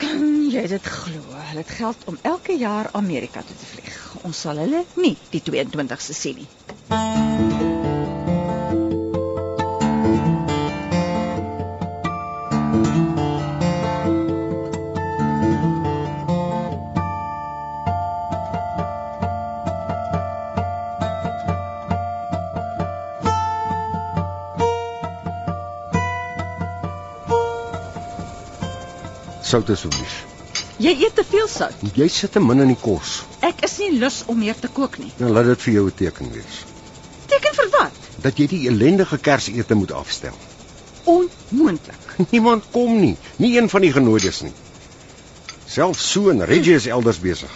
[0.54, 1.20] Jy dit glo?
[1.50, 3.98] Hulle het geld om elke jaar Amerika toe te vlieg.
[4.22, 7.69] Ons sal hulle nie die 22ste sien nie.
[29.50, 30.18] Sout asseblief.
[30.80, 31.80] Jy eet te veel sout.
[31.96, 33.16] Jy sit te min in die kos.
[33.46, 35.10] Ek is nie lus om meer te kook nie.
[35.18, 36.60] Nou laat dit vir jou 'n teken wees
[37.32, 37.96] Teken vir wat?
[38.22, 40.34] dat jy die ellendige kersete moet afstel.
[41.04, 42.14] Onmoontlik.
[42.34, 44.52] Niemand kom nie, nie een van die genooides nie.
[45.66, 47.50] Selfs so en Reggie is elders besig.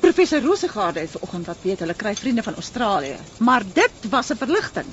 [0.00, 4.36] Professor Rosegaarde het vanoggend wat weet hulle kry vriende van Australië, maar dit was 'n
[4.38, 4.86] verligting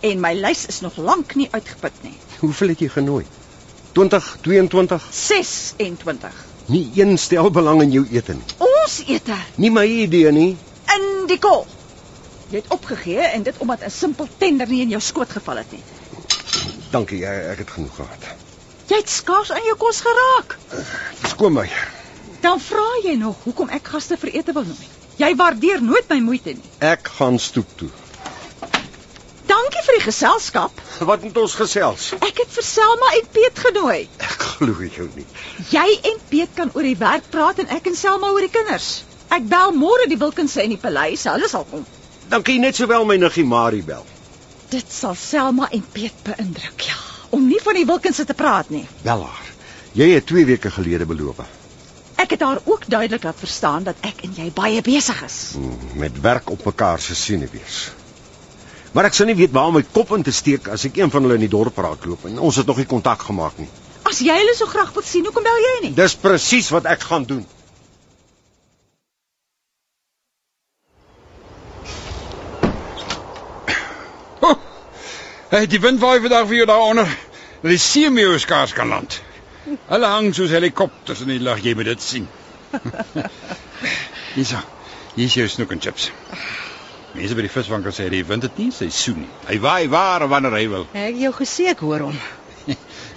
[0.00, 2.16] en my lys is nog lank nie uitgeput nie.
[2.38, 3.24] Hoeveel het jy genooi?
[3.94, 5.02] 20, 22?
[5.10, 6.32] 26.
[6.66, 8.42] Nie een stel belang in jou ete nie.
[8.64, 10.56] Ons ete Nie my idee nie.
[10.94, 11.66] in die kol.
[12.50, 15.72] Jy het opgegee en dit omdat 'n simpel tender nie in jou skoot geval het
[15.72, 15.82] nie.
[16.90, 18.22] Dankie, ek, ek het genoeg gehad.
[18.86, 20.58] Jy het skaars aan jou kos geraak.
[21.20, 21.68] Verskoon my.
[22.40, 24.88] Dan vra jy nog hoekom ek gaste vir ete wil nooi.
[25.16, 26.70] Jy waardeer nooit my moeite nie.
[26.78, 27.88] Ek gaan stoep toe.
[29.48, 30.78] Dankie vir die geselskap.
[31.04, 32.12] Wat moet ons gesels?
[32.24, 33.98] Ek het vir Selma en Piet genooi.
[34.24, 35.26] Ek glo jou nie.
[35.72, 39.02] Jy en Piet kan oor die werk praat en ek en Selma oor die kinders.
[39.34, 41.84] Ek bel môre die Wilkinse in die paleis, hulle sal kom.
[42.30, 44.04] Dan kan jy net sowel my niggie Marie bel.
[44.72, 46.96] Dit sal Selma en Piet beïndruk, ja.
[47.34, 48.86] Om nie van die Wilkinse te praat nie.
[49.04, 49.50] Bel haar.
[49.94, 51.42] Jy het 2 weke gelede beloof.
[52.16, 55.36] Ek het haar ook duidelik laat verstaan dat ek en jy baie besig is.
[55.58, 57.90] Hmm, Met werk op mekaar se siene wees.
[58.94, 61.10] Maar ek sou nie weet waar om my kop in te steek as ek een
[61.10, 63.68] van hulle in die dorp raakloop en ons het nog nie kontak gemaak nie.
[64.06, 65.92] As jy hulle so graag wil sien, hoekom bel jy nie?
[65.98, 67.44] Dis presies wat ek gaan doen.
[75.54, 77.06] Hey, die wind waai vandag vir jou daaronder
[77.62, 79.20] dat die seemeeu skaars kan land.
[79.86, 82.26] Hulle hang soos helikopters in die lug, jy moet dit sien.
[84.34, 84.58] Hierso.
[85.14, 86.08] Hier is jou snoek en chips.
[87.14, 89.30] Mense by die viswinkel sê die wind het nie seisoen nie.
[89.46, 90.86] Hy waai waar en wanneer hy wil.
[90.98, 92.16] Ek jou gesê ek hoor hom.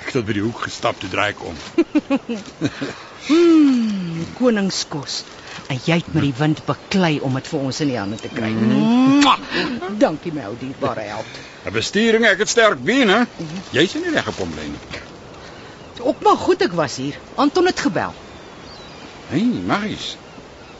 [0.08, 1.58] Ek het by die hoek gestap toe draai ek om.
[3.28, 5.18] Mm, koningskos.
[5.68, 8.30] En jy het met die wind beklei om dit vir ons in die hande te
[8.32, 8.54] kry.
[8.56, 9.42] Mwah!
[10.00, 11.42] Dankie my ou dierbare held.
[11.66, 13.26] 'n Besturing, ek het sterk bene.
[13.76, 15.02] Jy's nie reg op hom lê nie.
[16.00, 17.20] Op maar goed ek was hier.
[17.36, 18.14] Anton het gebel.
[19.28, 20.16] Hey, Maries.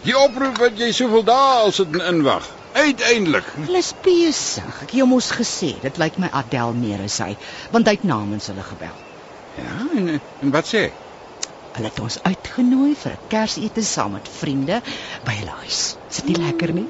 [0.06, 2.48] Die oproep wat jy soveel dae al sit inwag.
[2.78, 3.48] Uiteindelik.
[3.58, 4.68] Hulle is besig.
[4.68, 7.32] Ek het jou mos gesê, dit lyk my Adel meer as hy,
[7.74, 8.94] want hy het namens hulle gebel.
[9.58, 10.84] Ja, en en wat sê?
[11.78, 14.82] Hulle het ons uitgenooi vir 'n Kersete saam met vriende
[15.26, 15.82] by hulle huis.
[16.10, 16.86] Is dit nie lekker nie?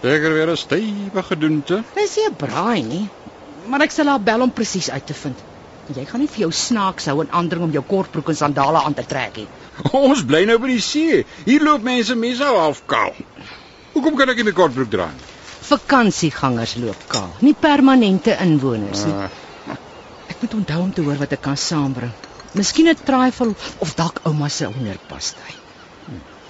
[0.00, 1.82] Seker weer 'n stewige gedoente.
[1.94, 3.08] Dis nie 'n braai nie,
[3.66, 5.36] maar ek sal haar bel om presies uit te vind.
[5.94, 8.94] Jy gaan nie vir jou snaaks hou en aandring om jou kortbroek en sandale aan
[8.94, 9.48] te trek nie.
[9.92, 11.24] Ons bly nou by die see.
[11.44, 13.14] Hier loop mense mense half kaal.
[13.98, 15.26] Hoekom kan ek nie kortbroek dra nie?
[15.68, 19.14] Vakansiegangers loop kaal, nie permanente inwoners nie.
[19.14, 19.76] Uh,
[20.28, 22.12] Ek moet onthou om te hoor wat ek kan saambring.
[22.54, 25.54] Miskien 'n trifle of dalk ouma se hoenderpastei.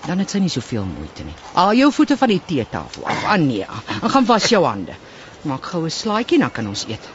[0.06, 1.34] Dan het sy nie soveel moeite nie.
[1.54, 3.66] Haal jou voete van die teetafel af, Anja.
[4.02, 4.94] En gaan was jou hande.
[5.42, 7.08] Maak gou 'n slaaitjie dan kan ons eet.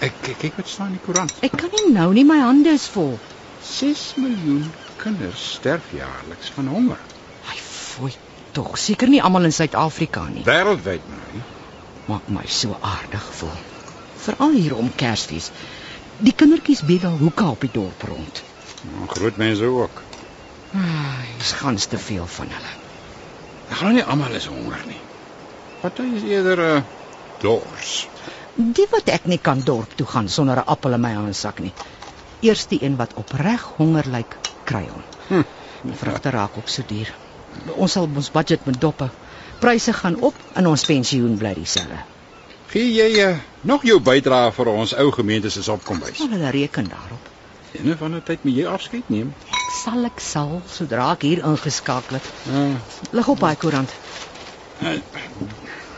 [0.00, 1.32] ek kyk kyk wat staan in die koerant.
[1.42, 3.18] Ek kan nie nou nie, my hande is vol.
[3.62, 6.98] 6 miljoen kinders sterf jaarliks van honger.
[7.48, 8.12] Ai, fooi
[8.56, 8.76] tog.
[8.80, 10.44] Seker nie almal in Suid-Afrika nie.
[10.48, 11.44] Wêreldwyd nou.
[12.06, 13.56] Maak my so aardig voel.
[14.26, 15.50] Veral hier om Kersfees.
[16.24, 18.42] Die kindertjies bedel hoeke op die dorp rond.
[18.86, 20.02] Nou, groot mense ook.
[20.76, 22.72] Ai, dis gans te veel van hulle.
[23.66, 25.00] Ek glo nie almal is honger nie.
[25.82, 26.78] Party is eerder uh,
[27.42, 27.94] dors.
[28.56, 31.74] Die wat ek nie kan dorp toe gaan sonder 'n appel in my handsak nie.
[32.40, 35.04] Eers die een wat opreg honger lyk, kry hom.
[35.28, 35.44] Hm.
[35.82, 37.12] Die vrugte raak ook so duur.
[37.74, 39.08] Ons sal ons budget moet doppe.
[39.58, 41.98] Pryse gaan op en ons pensioen bly dieselfde.
[42.68, 46.18] Gee jy uh, nog jou bydrae vir ons ou gemeente se opkombuis?
[46.18, 47.32] Maar hulle reken daarop.
[47.72, 49.34] Ene van 'n tyd moet jy afskeid neem.
[49.50, 52.30] Ek sal ek sal sodra ek hier ingeskakel het.
[52.50, 52.74] Uh,
[53.12, 53.90] Lig op daai koerant.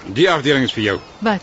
[0.06, 0.98] die afdeling is vir jou.
[1.18, 1.42] Wat?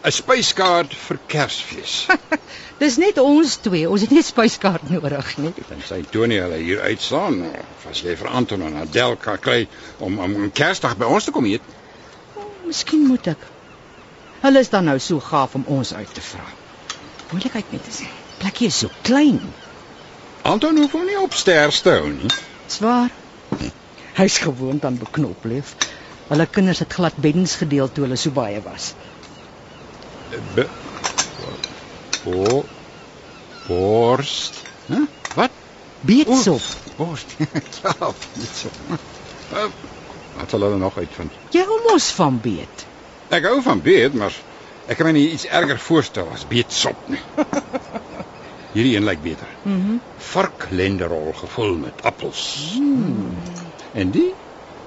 [0.00, 1.94] 'n Spyskaart vir Kersfees.
[2.80, 3.84] Dis net ons twee.
[3.84, 5.50] Ons het nie spyskaart nodig nie.
[5.68, 7.42] Dan sê Tony hulle hier uitslaan
[7.90, 9.66] as jy vir Anton en Adel kan kry
[9.98, 11.66] om om, Kersdag by ons te kom eet.
[12.64, 13.44] Miskien moet ek.
[14.40, 16.48] Hulle is dan nou so gaaf om ons uit te vra.
[17.34, 18.00] Moeilikheid net is.
[18.40, 19.42] Plekkie is so klein.
[20.48, 22.32] Anton hoef hom nie op sterf te hou nie.
[22.72, 23.12] Swaar.
[24.16, 25.76] Hy's gewoond aan beknop leef.
[26.32, 28.94] Hulle kinders het glad beddens gedeel toe hulle so baie was.
[30.30, 30.66] Be
[32.24, 32.64] Bo
[33.66, 34.54] Borst.
[34.86, 34.96] Hæ?
[35.34, 35.50] Wat?
[36.00, 36.62] Beetsop.
[36.96, 37.36] Borst.
[37.82, 38.68] ja, dit so.
[39.52, 39.66] Uh,
[40.36, 41.34] Wat sal hulle nog uitvind?
[41.54, 42.86] Jy hou mos van beet.
[43.34, 44.34] Ek hou van beet, maar
[44.86, 47.20] ek kan my nie iets erger voorstel as beetsop nie.
[48.74, 49.50] Hierdie een lyk beter.
[49.64, 49.74] Mhm.
[49.76, 52.42] Mm Varklenderol gevul met appels.
[52.78, 53.34] Mm.
[53.98, 54.28] En die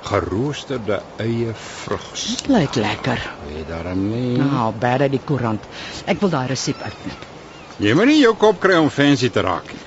[0.04, 2.26] geroosterde eie vrugs.
[2.36, 3.22] Dit lyk lekker.
[3.48, 4.38] Weet daarom nie.
[4.38, 5.64] Nou, baie die koerant.
[6.06, 7.30] Ek wil daai resep uitknip.
[7.82, 9.82] Jy moet nie jou kop kry om fancy te raak nie.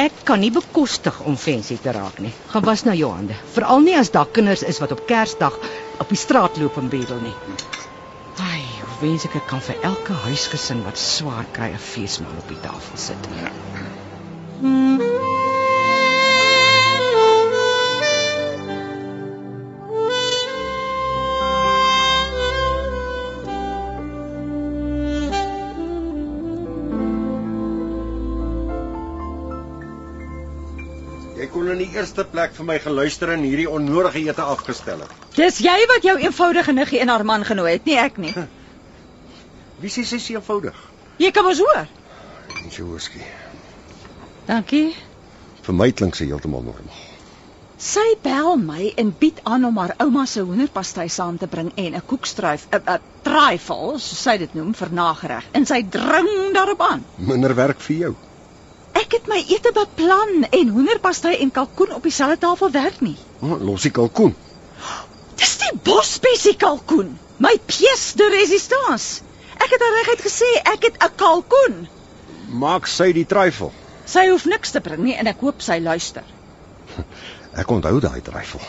[0.00, 2.32] Ek kan nie bekostig om fancy te raak nie.
[2.52, 3.34] Gaan was nou jou hande.
[3.54, 5.56] Veral nie as daar kinders is wat op Kersdag
[6.00, 7.34] op die straat loop en bedel nie.
[8.40, 12.48] Ai, hoe wens ek ek kan vir elke huisgesin wat swaar kry 'n feesmaal op
[12.48, 13.28] die tafel sit.
[13.36, 15.49] Jy kon
[31.80, 35.12] in die eerste plek vir my geluister en hierdie onnodige ete afgestel het.
[35.36, 38.34] Dis jy wat jou eenvoudige niggie en haar man genooi het, nie ek nie.
[39.80, 40.76] Wie sê sy is eenvoudig?
[41.20, 41.86] Jy kan mos hoor.
[42.60, 43.22] Nie so whisky.
[44.48, 44.90] Dankie.
[45.64, 47.06] Vir my klink sy heeltemal normaal.
[47.80, 51.94] Sy bel my en bied aan om haar ouma se hoenderpastei saam te bring en
[51.94, 55.44] 'n koekstruif, 'n 'n trifle, soos sy dit noem, vir nagereg.
[55.52, 57.04] En sy dring daarop aan.
[57.16, 58.16] Minder werk vir jou.
[59.10, 63.16] Ek het my ete beplan en hoenderpastei en kalkoen op dieselfde tafel werk nie.
[63.42, 64.36] Oh, los die kalkoen.
[65.40, 67.16] Dis die bosbessie kalkoen.
[67.42, 69.24] My pièce de résistance.
[69.58, 71.88] Ek het reguit gesê ek het 'n kalkoen.
[72.54, 73.72] Maak sy die trifle.
[74.06, 76.22] Sy hoef niks te bring nie en ek hoop sy luister.
[77.60, 78.62] Ek onthou daai trifle.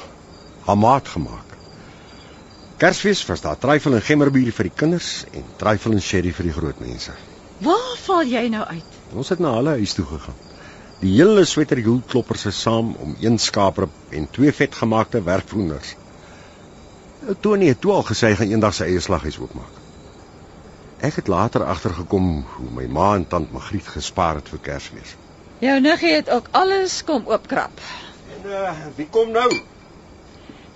[0.66, 1.54] Haar maat gemaak.
[2.78, 6.58] Kersfees was daar trifle en gemmerbier vir die kinders en trifle en sherry vir die
[6.58, 7.14] groot mense.
[7.60, 9.01] Waar val jy nou uit?
[9.12, 10.38] Ons het na hulle huis toe gegaan.
[11.02, 15.96] Die hele sweterhielkloppers is saam om een skaaprib en twee vetgemaakte werkvoenders.
[17.40, 19.80] Tony het toe al gesê hy gaan eendag sy eie slaghuis oopmaak.
[21.02, 25.16] Ek het later agtergekom hoe my ma en tant Magriet gespaar het vir Kersfees.
[25.62, 27.82] Jou niggie het ook alles kom oopkrap.
[28.38, 29.50] En uh, wie kom nou?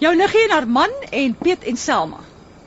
[0.01, 2.19] Jou niggie en haar man en Piet en Selma.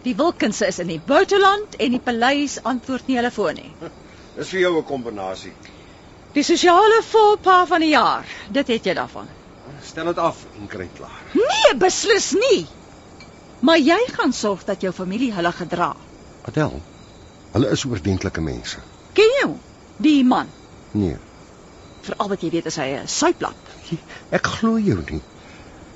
[0.06, 3.72] Die Wilkinse is in die buiteland en die paleis antwoord nie hulle foon nie.
[4.38, 5.52] Dis vir jou 'n kombinasie.
[6.34, 8.24] Die sosiale volpa van die jaar.
[8.50, 9.26] Dit het jy daarvan.
[9.84, 11.20] Stel dit af en kry klaar.
[11.34, 12.66] Nee, beslis nie.
[13.60, 15.96] Maar jy gaan sorg dat jou familie hulle gedra.
[16.48, 16.82] Adel,
[17.52, 18.78] hulle is oordentlike mense.
[19.12, 19.48] Ken jy?
[19.96, 20.46] Die man.
[20.92, 21.16] Nee,
[22.02, 23.56] Veral wat jy weet is hy 'n suiplap.
[24.30, 25.20] ek glo jou nie.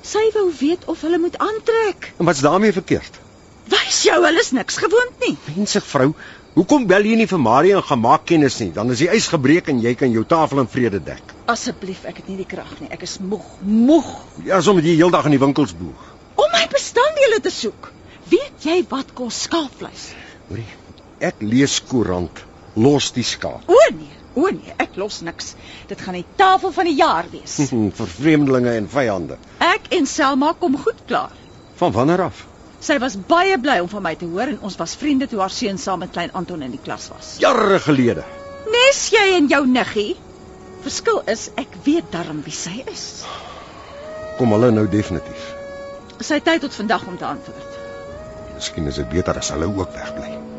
[0.01, 2.13] Sy wou weet of hulle moet aantrek.
[2.19, 3.19] En wat's daarmee verkeerd?
[3.67, 5.37] Wys jou, hulle is niks gewoond nie.
[5.55, 6.13] Mense vrou,
[6.55, 8.71] hoekom bel jy nie vir Maria en gaan maak kennis nie?
[8.75, 11.33] Dan is die ys gebreek en jy kan jou tafel in vrede dek.
[11.51, 12.89] Asseblief, ek het nie die krag nie.
[12.93, 14.09] Ek is moeg, moeg
[14.45, 16.09] Ja, sommer jy heeldag in die winkels boer.
[16.35, 17.91] om my bestanddele te soek.
[18.29, 20.07] Weet jy wat kos skaapvleis?
[20.49, 20.65] Hoorie,
[21.19, 22.43] ek lees koerant.
[22.75, 23.67] Los die skaap.
[23.69, 25.51] O nee, o nee, ek los niks.
[25.87, 27.59] Dit gaan die tafel van die jaar wees.
[27.99, 29.37] vir vreemdelinge en vyande.
[29.61, 31.35] Ek en Selma kom goed klaar.
[31.77, 32.45] Van wanneer af?
[32.83, 35.53] Sy was baie bly om van my te hoor en ons was vriende toe haar
[35.55, 37.37] seun saam met klein Anton in die klas was.
[37.39, 38.25] Jare gelede.
[38.73, 40.17] Nes jy en jou niggie?
[40.83, 43.05] Verskil is ek weet darm wie sy is.
[44.35, 45.53] Kom hulle nou definitief.
[46.19, 47.79] Sy tyd tot vandag om te antwoord.
[48.57, 50.52] Miskien is dit beter as hulle ook wegbly.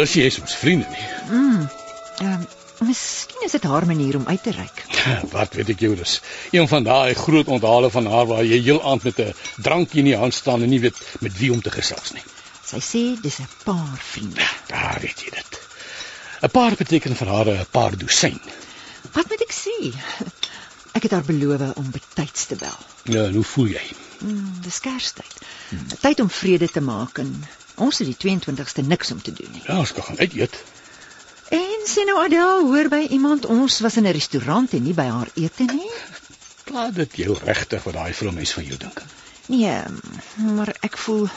[0.00, 1.06] Dis jy soms vriende nie.
[1.28, 1.64] Mm.
[2.24, 2.44] Ehm,
[2.88, 4.84] miskien is dit haar manier om uit te reik.
[5.34, 6.14] Wat weet ek jou dis.
[6.56, 10.08] Een van daai groot onthale van haar waar jy heel aand met 'n drankie in
[10.08, 12.24] die hand staan en nie weet met wie om te gesels nie.
[12.64, 14.48] Sy sê dis 'n paar vriende.
[14.72, 15.60] Daar weet jy dit.
[16.42, 18.40] 'n Paar beteken vir haar 'n paar dosyn.
[19.12, 19.92] Wat moet ek sê?
[20.92, 22.78] Ek het haar beloof om betyds te bel.
[23.04, 23.86] Ja, en hoe voel jy?
[24.20, 25.34] Mm, dis Kerstyd.
[26.00, 27.46] Tyd om vrede te maak en
[27.86, 29.62] ons het die 22ste niks om te doen nie.
[29.66, 30.60] Ja, ons kan gaan uit eet.
[31.50, 35.08] En sê nou Adel, hoor by iemand ons was in 'n restaurant en nie by
[35.10, 35.90] haar ete nie?
[36.64, 39.02] Klaar dit jou regtig wat daai vrou mens van jou dink.
[39.50, 39.80] Nee,
[40.36, 41.28] maar ek voel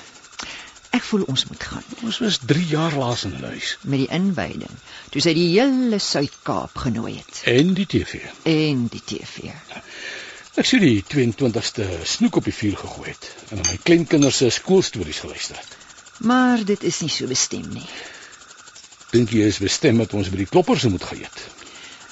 [0.94, 4.76] ek voel ons moet gaan Ons was 3 jaar laas in huis met die inwyding.
[5.10, 8.22] Toe sy die hele Suid-Kaap genooi het en die TV.
[8.44, 9.50] en die TV.
[10.56, 14.50] Ek sien die 22ste snoek op die vuur gegooi het en aan my kleinkinders se
[14.50, 15.78] skoolstories geluister het.
[16.24, 17.88] Maar dit is nie so bestem nie.
[19.14, 21.42] Dink jy is bestem dat ons by die kloppers moet gaan eet?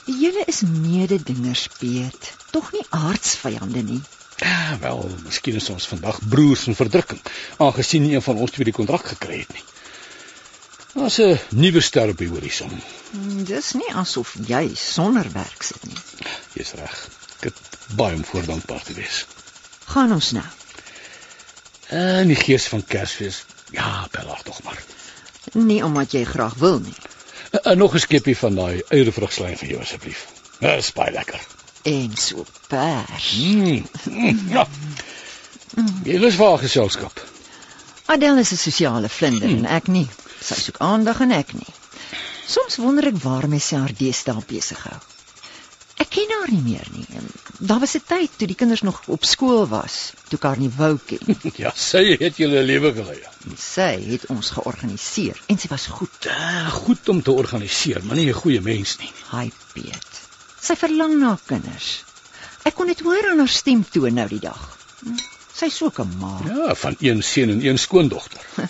[0.06, 2.32] Julle is mededingers, Piet.
[2.52, 4.02] Tog nie aardsvyande nie.
[4.42, 7.22] Ja, wel, miskien is ons vandag broers in verdrukking,
[7.62, 9.64] aangesien nie een van ons twee die kontrak gekry het nie.
[10.94, 12.72] Daar's 'n nuwe ster op die horison.
[13.12, 15.98] Hmm, Dis nie asof jy sonder werk sit nie.
[16.54, 17.08] Jy's reg.
[17.40, 17.62] Ek het
[17.96, 19.26] baie om voor dankbaar te wees.
[19.86, 20.46] Gaan ons nou.
[21.88, 23.46] En die gees van Kersfees.
[23.72, 24.84] Ja, belag tog maar.
[25.54, 26.96] Nie omdat jy graag wil nie.
[27.52, 30.28] En, en nog 'n skepie van daai eiervrugslyn vir jou asseblief.
[30.60, 31.40] Dis baie lekker.
[31.84, 33.32] En so pers.
[33.38, 33.86] Mm.
[34.06, 34.68] mm, Ja.
[36.04, 37.22] Jy lus vir haar geselskap.
[38.06, 40.08] Adel is 'n sosiale vlinder en ek nie.
[40.42, 41.74] Sy soek aandag en ek nie.
[42.48, 45.00] Soms wonder ek waarmee sy haar deesdae besig hou.
[46.02, 47.06] Ek ken haar nie meer nie.
[47.18, 47.28] En
[47.62, 50.72] Daar was 'n tyd toe die kinders nog op skool was, toe ek haar nie
[50.78, 51.38] wou ken.
[51.64, 53.20] Ja, sy het julle lewe gelei.
[53.58, 56.26] Sy het ons georganiseer en sy was goed.
[56.26, 59.12] Ja, goed om te organiseer, maar nie 'n goeie mens nie.
[59.32, 60.12] Hy Piet.
[60.62, 62.04] Sy verlang na kinders.
[62.64, 64.78] Ek kon dit hoor aan haar stemtoon nou die dag.
[65.04, 65.18] Hm,
[65.54, 66.40] Sy's ook 'n ma.
[66.48, 68.42] Ja, van een seun en een skoondogter.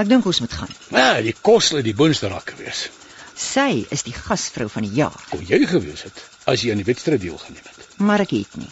[0.00, 0.74] Ek dink ons moet gaan.
[0.88, 2.90] Ja, die kos het die boonste raak gewees.
[3.36, 6.84] Sy is die gasvrou van die jaar, Kon jy gewees het as jy aan die
[6.88, 7.98] wedstryd deelgeneem het.
[7.98, 8.70] maar ek het nie.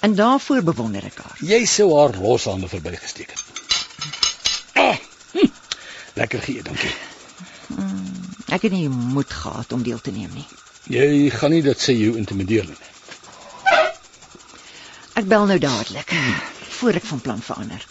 [0.00, 1.38] En daarvoor bewonder ek haar.
[1.42, 3.44] Jy sou haar loshande verbygesteek het.
[4.74, 4.96] Ah,
[5.32, 5.48] hm,
[6.14, 6.92] lekker gee, dankie.
[8.48, 10.46] Ek het nie moed gehad om deel te neem nie.
[10.88, 12.78] Jy gaan nie dat sy jou intimideer nie.
[15.18, 16.14] Ek bel nou dadelik
[16.78, 17.86] voor ek van plan verander.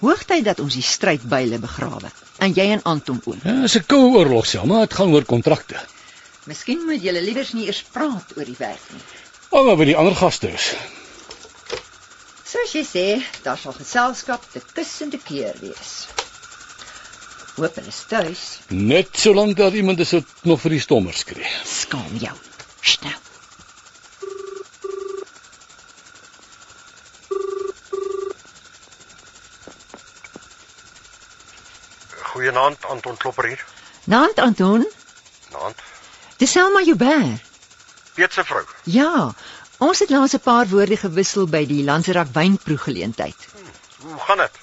[0.00, 2.10] Hoogtyd dat ons die strydbyle begrawe.
[2.40, 3.36] En jy en Anton ook.
[3.44, 5.76] Ja, dis 'n koue oorlog, Selma, dit gaan oor kontrakte.
[6.50, 9.04] Miskien moet julle liewers nie eers praat oor die werk nie.
[9.54, 10.72] Almal by die ander gaste is.
[12.50, 13.04] Soos jy sê,
[13.44, 15.92] daar sal geselskap te kus en te keer wees.
[17.54, 18.42] Hoop hulle is tuis.
[18.74, 21.52] Net solank daar iemand is wat nog vir die stommer skree.
[21.70, 22.34] Skaam jou.
[22.82, 23.20] Snel.
[32.32, 33.62] Goeienaand Anton Klopper hier.
[34.10, 34.88] Naand Anton,
[35.54, 35.89] Naand.
[36.40, 37.44] Dis Selma Joubert.
[38.16, 38.64] Piet se vrou.
[38.88, 39.34] Ja,
[39.78, 43.48] ons het laas 'n paar woorde gewissel by die Lanserak wynproe geleentheid.
[44.00, 44.56] Hoe gaan dit?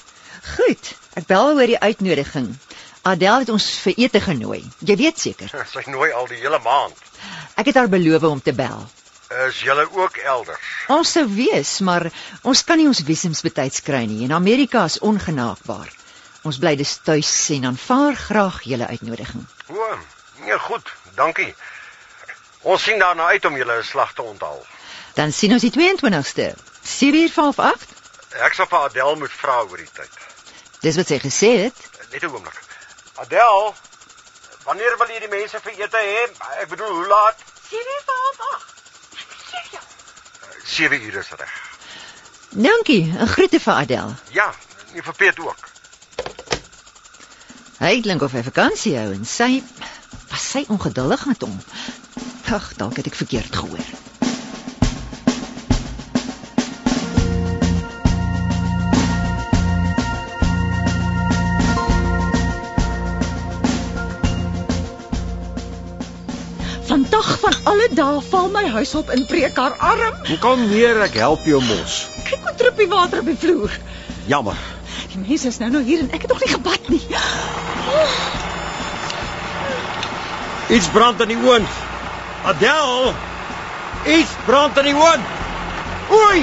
[0.58, 2.56] Goed, ek bel oor die uitnodiging.
[3.02, 4.64] Adel het ons vir ete genooi.
[4.80, 5.54] Jy weet seker.
[5.74, 6.98] Sy nooi al die hele maand.
[7.56, 8.90] Ek het haar beloof om te bel.
[9.48, 10.68] Is julle ook elders?
[10.88, 12.12] Ons sou wees, maar
[12.42, 15.90] ons kan nie ons visums betyds kry nie en Amerika is ongenaakbaar.
[16.48, 19.44] Ons bly dus tuis en aanvaar graag julle uitnodiging.
[19.68, 19.98] O,
[20.46, 20.94] nee, goed.
[21.18, 21.56] Dankie.
[22.62, 24.66] Ons sien daarna uit om julle 'n slag te onthaal.
[25.14, 26.54] Dan sien ons die 22ste.
[26.84, 27.86] 7:30.
[28.48, 30.14] Ek sal vir Adel moet vra oor die tyd.
[30.82, 31.78] Dis wat sy gesê het.
[32.12, 32.60] Net 'n oomblik.
[33.16, 33.76] Adel,
[34.64, 36.22] wanneer wil jy die mense vir ete hê?
[36.62, 37.38] Ek bedoel, hoe laat?
[40.64, 41.54] 7 uur is reg.
[42.50, 44.16] Dankie, 'n groete vir Adel.
[44.30, 44.54] Ja,
[44.94, 45.58] nie vir Piet ook.
[47.78, 49.64] Hy klink of hy vakansie hou en sy
[50.30, 51.58] was sy ongeduldig met hom.
[52.48, 53.88] Ag, dalk het ek verkeerd gehoor.
[66.88, 70.24] Vandag van alle dae val my huis op in breek haar arm.
[70.40, 72.00] Kom neer, ek help jou mos.
[72.30, 73.76] Kyk hoe druppie water op die vloer.
[74.32, 74.58] Jammer.
[75.12, 77.04] Die mense is nou nog hier en ek het nog nie gebad nie.
[80.68, 81.68] Iets brand in die oond.
[82.44, 83.14] Adel!
[84.06, 85.36] Iets brand in die oond.
[86.12, 86.42] Oei!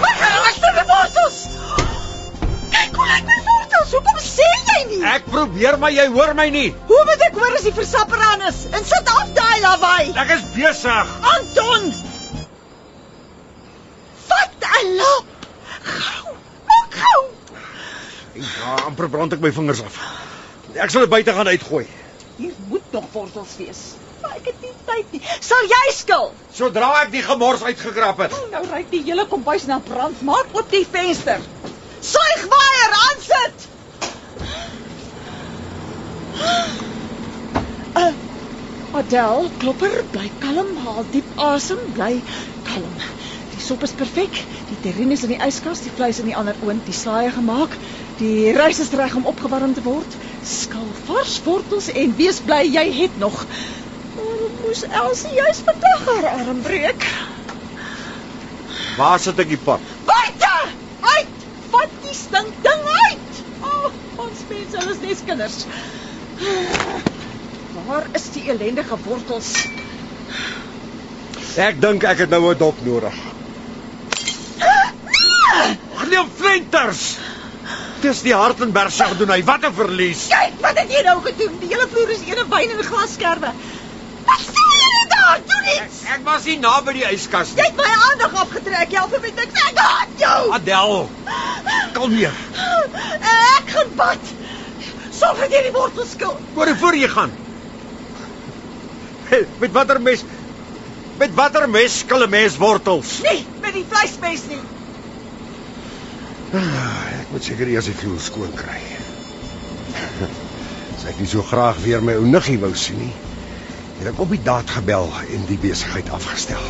[0.00, 1.38] Wat is die wortels?
[2.74, 3.94] Kyk hoe lyk my wortels.
[3.96, 5.00] Hoekom sê jy nie?
[5.14, 6.68] Ek probeer maar jy hoor my nie.
[6.90, 8.58] Hoe moet ek hoor as die versapper aan is?
[8.68, 10.12] En sit af daai lawaai.
[10.24, 11.14] Ek is besig.
[11.32, 11.88] Anton!
[14.28, 15.48] Wat 'n lap.
[15.88, 16.34] Gou.
[16.68, 17.22] Maak gou.
[18.34, 19.96] Ja, amper brand ek my vingers af.
[20.76, 21.86] Ek sal dit buite gaan uitgooi.
[22.36, 23.80] Hier moet nog wortels wees.
[24.22, 25.20] Maar ek het nie tyd nie.
[25.44, 26.30] Sal jy skil?
[26.54, 28.36] Sodra ek die gemors uitgekrap het.
[28.52, 30.22] Nou ryk die hele kombuis na brand.
[30.26, 31.42] Maak oop die venster.
[32.00, 33.68] Suigwaier aansit.
[37.98, 38.12] Uh,
[38.98, 42.14] Adel, klopper, bly kalm, haal diep asem, bly
[42.68, 42.94] kalm.
[43.52, 44.42] Die sop is perfek.
[44.70, 47.74] Die terrine is in die yskas, die vleis in die ander oond, die slaaië gemaak.
[48.18, 50.14] Die rys is reg om opgewarm te word.
[50.42, 53.44] Skil vars wortels en wees bly jy het nog.
[54.16, 57.06] Waarom moes Elsie juis vandag haar arm breek?
[58.98, 59.84] Waar sit ek die pad?
[60.08, 60.50] Buite!
[61.14, 61.46] Uit!
[61.70, 63.38] Vat die stink ding uit!
[63.62, 63.92] O, oh,
[64.26, 65.60] ons mense, hulle is net kinders.
[67.86, 69.52] Waar is die ellendige wortels?
[71.58, 73.14] Ek dink ek het nou 'n dop nodig.
[76.02, 77.06] Gleem flenters.
[78.02, 79.40] Dis die Hartenberg se doen hy.
[79.44, 80.26] Wat 'n verlies.
[80.30, 81.58] Kyk, wat het jy nou gedoen?
[81.60, 83.50] Die hele vloer is ene wyn en glasskerwe.
[84.28, 85.40] Wat sê jy daar?
[85.50, 85.98] Doen iets.
[86.14, 88.92] Ek was nie naby die yskas Jy het my aandag afgetrek.
[88.92, 89.66] Help my met niks.
[89.70, 90.52] Ek haat jou.
[90.52, 91.10] Adel,
[91.92, 92.38] kalmeer.
[93.58, 94.32] Ek gaan bad.
[95.10, 96.38] Sorg dat jy die wortels skil.
[96.54, 97.32] Waar voor jy gaan?
[99.58, 100.24] Met watter mes?
[101.18, 103.18] Met watter mes skil 'n mens wortels?
[103.22, 104.62] Nee, met die vleismes nie.
[106.48, 108.78] Ek moet seker eers die vloer skoon kry.
[110.96, 113.12] Sy het nie so graag weer my ou niggie wou sien nie.
[113.98, 116.64] Het ek op die daad gebel en die besigheid afgestel.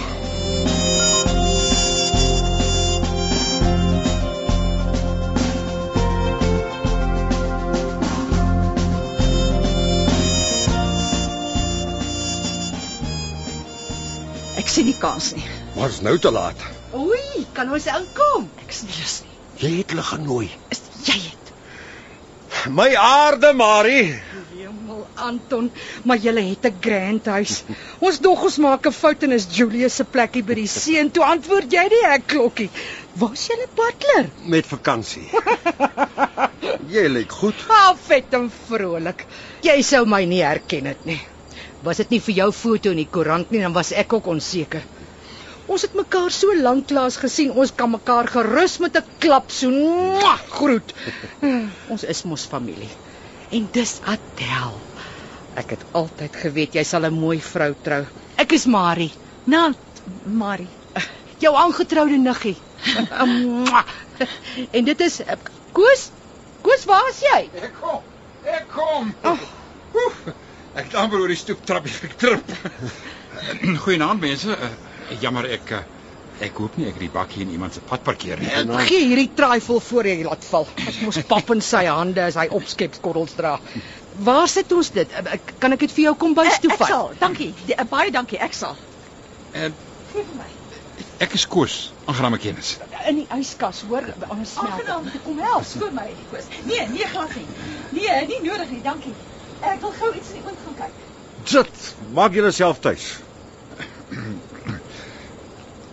[14.58, 15.46] Ek sien nie kans nie.
[15.78, 16.68] Maar is nou te laat.
[16.98, 18.50] Oei, kan ons inkom?
[18.66, 19.27] Ek is nie lus nie.
[19.58, 20.48] Jy het hulle genooi.
[20.70, 21.52] Is jy het?
[22.70, 24.18] My aarde, Marie.
[24.54, 25.70] Hemel Anton,
[26.06, 27.64] maar jy het 'n grand huis.
[27.98, 31.10] Ons dog ons maak 'n fout en is Julius se plekkie by die see en
[31.10, 32.70] toe antwoord jy die hek klokkie.
[33.18, 34.30] Waar's julle butler?
[34.44, 35.26] Met vakansie.
[36.94, 37.54] Jy lyk goed.
[37.68, 39.26] Ah, vet en vrolik.
[39.62, 41.20] Jy sou my nie herken het nie.
[41.82, 44.82] Was dit nie vir jou foto in die koerant nie, dan was ek ook onseker.
[45.68, 49.68] Ons het mekaar so lank laas gesien, ons kan mekaar gerus met 'n klap so
[49.70, 50.94] mwah, groet.
[51.92, 52.88] ons is mos familie.
[53.52, 54.78] En dis Adel.
[55.54, 58.04] Ek het altyd geweet jy sal 'n mooi vrou trou.
[58.36, 59.12] Ek is Marie,
[59.44, 59.72] Nou,
[60.24, 60.68] Marie.
[61.44, 62.56] jou aangetroude niggie.
[64.76, 65.36] En dit is eh,
[65.72, 66.10] Koos.
[66.62, 67.50] Koos, waar is jy?
[67.54, 68.02] Ek kom.
[68.44, 69.12] Ek kom.
[69.94, 70.16] Oef,
[70.74, 72.50] ek het amper oor die stoeptrappie getrip.
[73.84, 74.56] Goeienaand mense.
[75.22, 75.84] Jammer ek uh,
[76.44, 78.50] ek hoop nie ek het die bakkie in iemand se pad parkeer nie.
[78.86, 80.68] Gee hierdie trifle voor jy laat val.
[80.84, 83.56] Ek mos pap in sy hande as hy opskepskoddels dra.
[84.26, 85.10] Waar sit ons dit?
[85.14, 86.90] Eh, eh, Kan ek dit vir jou kom bys toe Ek vat?
[86.90, 87.52] sal, dankie.
[87.66, 88.76] Die, baie dankie, ek sal.
[89.54, 89.70] Uh,
[91.22, 92.76] ek is Koos, aangename kennis.
[93.08, 94.74] In die yskas, hoor, anders smelt.
[94.74, 95.66] Aangenaam kom help.
[95.66, 96.50] Skoon my koes.
[96.66, 97.46] Nee, nee glad nie.
[97.94, 99.14] Nee, nie nodig nie, dankie.
[99.62, 101.06] Ek wil gou iets in die oond gaan kyk.
[101.48, 103.08] Sit, maak julle self tuis.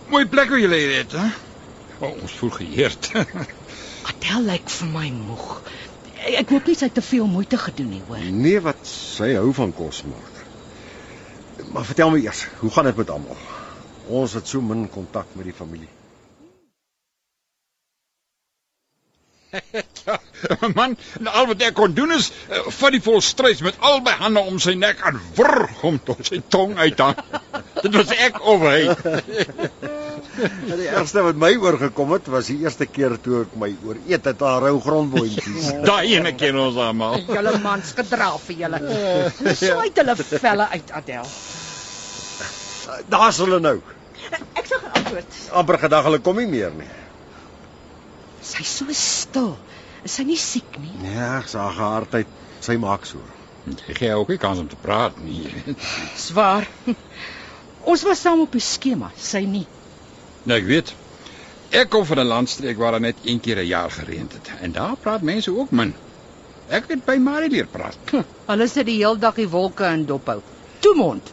[0.06, 1.26] Mooi plek waar julle hier het, hè?
[1.98, 3.08] Oh, ons voel geëerd.
[4.10, 5.46] Adel lyk vir my moeg.
[6.38, 8.22] Ek hoop nie sy het te veel moeite gedoen nie, hoor.
[8.22, 10.42] Nee, wat sy hou van kos maak.
[11.72, 13.40] Maar vertel my eers, hoe gaan dit met almal?
[14.06, 15.90] Ons het so min kontak met die familie.
[20.06, 20.18] Ja,
[20.78, 24.58] man, al wat ek kon doen is uh, vat die volstrys met albei hande om
[24.62, 27.16] sy nek en wrr hom tot sy tong uithang.
[27.84, 28.80] Dit was ek of hy.
[30.36, 34.42] Die ergste wat my oorgekom het, was die eerste keer toe ek my ooreet het
[34.44, 35.70] aan rou grondboontjies.
[35.86, 37.22] Daai ene ken ons almal.
[37.24, 38.80] Julle mans gedra vir julle.
[39.56, 41.30] Swaait hulle velle uit, Adel.
[43.12, 43.78] Daar's hulle nou.
[44.28, 45.40] Ek sal gaan antwoord.
[45.62, 46.88] amper gedag hulle kom nie meer nie.
[48.42, 49.56] Sy's so stil.
[50.04, 50.92] Is sy nie siek nie?
[51.14, 52.30] Ja, ek sag haar tyd,
[52.60, 53.22] sy maak so.
[53.66, 55.48] Jy gee ook nie kans om te praat nie.
[56.26, 56.68] Swaar.
[57.86, 59.66] Ons was saam op die skema, sy nie.
[60.46, 60.92] Nou ek weet.
[61.74, 64.72] Ek kom van 'n landstreek waar daar net een keer 'n jaar gereën het en
[64.72, 65.94] daar praat mense ook min.
[66.68, 67.98] Ek het by Marie leer praat.
[68.46, 70.40] Hulle sit die heel dag die wolke in dop hou.
[70.78, 71.32] Toemond.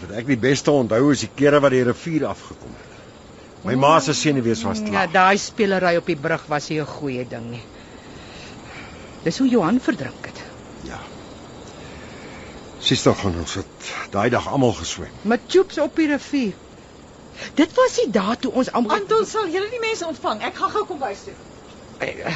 [0.00, 2.69] Wat ek die beste onthou is die kere wat die rivier afgekom.
[3.64, 5.10] My ma se senuwees was Ja, klaar.
[5.12, 7.62] daai spelery op die brug was nie 'n goeie ding nie.
[9.24, 10.42] Dis hoe Johan verdrink het.
[10.84, 10.98] Ja.
[12.80, 15.10] Sies tog gaan ons het daai dag almal geswem.
[15.22, 16.52] Met tubes op die rivier.
[17.54, 20.42] Dit was die dae toe ons almal Anton sal julle die mense ontvang.
[20.42, 21.34] Ek gaan gou kom bys toe.
[21.98, 22.34] Eh,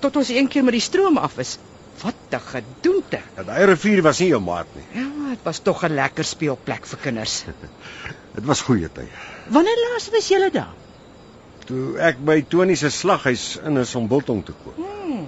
[0.00, 1.58] tot ons een keer met die stroom af is.
[2.02, 3.20] Wat 'n gedoente.
[3.36, 4.84] Ja, daai rivier was nie jou maat nie.
[5.02, 7.44] Ja, dit was tog 'n lekker speelplek vir kinders.
[8.34, 9.08] Dit was goeie tye.
[9.50, 10.74] Wanneer laas was julle daar?
[11.66, 14.78] Toe ek by Tony se slaghuis in is om biltong te koop.
[14.78, 15.26] Hmm.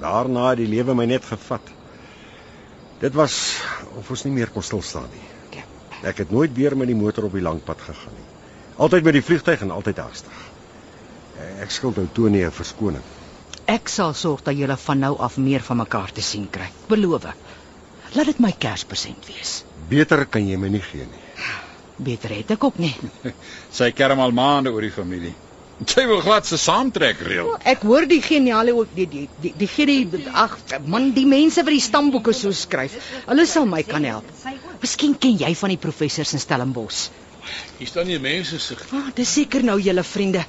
[0.00, 1.72] Daarna het die lewe my net gevat.
[3.00, 3.38] Dit was
[3.98, 5.24] of ons nie meer kon stil staan nie.
[5.58, 5.64] Ja.
[6.10, 8.28] Ek het nooit weer met die motor op die lang pad gegaan nie.
[8.76, 10.44] Altyd met die vliegtyg en altyd haastig.
[11.62, 13.04] Ek skuld ou Tony 'n verskoning.
[13.66, 16.68] Ek sal sorg dat julle van nou af meer van mekaar te sien kry.
[16.88, 17.26] Beloof.
[18.14, 19.64] Laat dit my Kerspresent wees.
[19.88, 21.23] Beter kan jy my nie gee nie.
[21.96, 22.94] Beter het ek ook nie.
[23.78, 25.34] Sy kerm al maande oor die familie.
[25.90, 27.48] Sy wil glad se saamtrek reël.
[27.66, 30.54] Ek hoor die geniale ook die die die die gee die ag
[30.86, 32.94] man die mense wat die stamboeke so skryf.
[33.26, 34.28] Hulle sal my kan help.
[34.82, 37.08] Miskien ken jy van die professors in Stellenbosch.
[37.78, 40.44] Hier staan nie mense se Ah, dis seker nou julle vriende.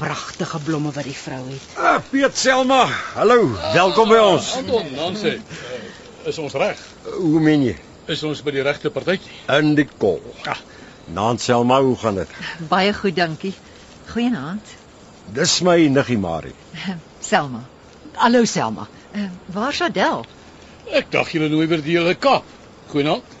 [0.00, 1.76] Pragtige blomme wat die vrou het.
[1.78, 2.84] Ah, Piet Selma.
[3.14, 4.54] Hallo, welkom by ons.
[4.58, 6.80] Anton, dan sê, uh, is ons reg?
[7.14, 7.76] Hoe meen jy?
[8.06, 9.32] Is ons by die regte partytjie?
[9.56, 10.20] In die kol.
[10.44, 10.56] Ja.
[11.16, 12.32] Naan Selma, hoe gaan dit?
[12.68, 13.54] Baie goed, dankie.
[14.10, 14.74] Goeienaand.
[15.32, 16.52] Dis my niggie Marie.
[17.30, 17.62] Selma.
[18.20, 18.88] Hallo Selma.
[19.14, 20.26] Uh, waar's Adel?
[20.92, 22.44] Ek dink julle nooi weer die hele Kaap.
[22.92, 23.38] Goeienaand.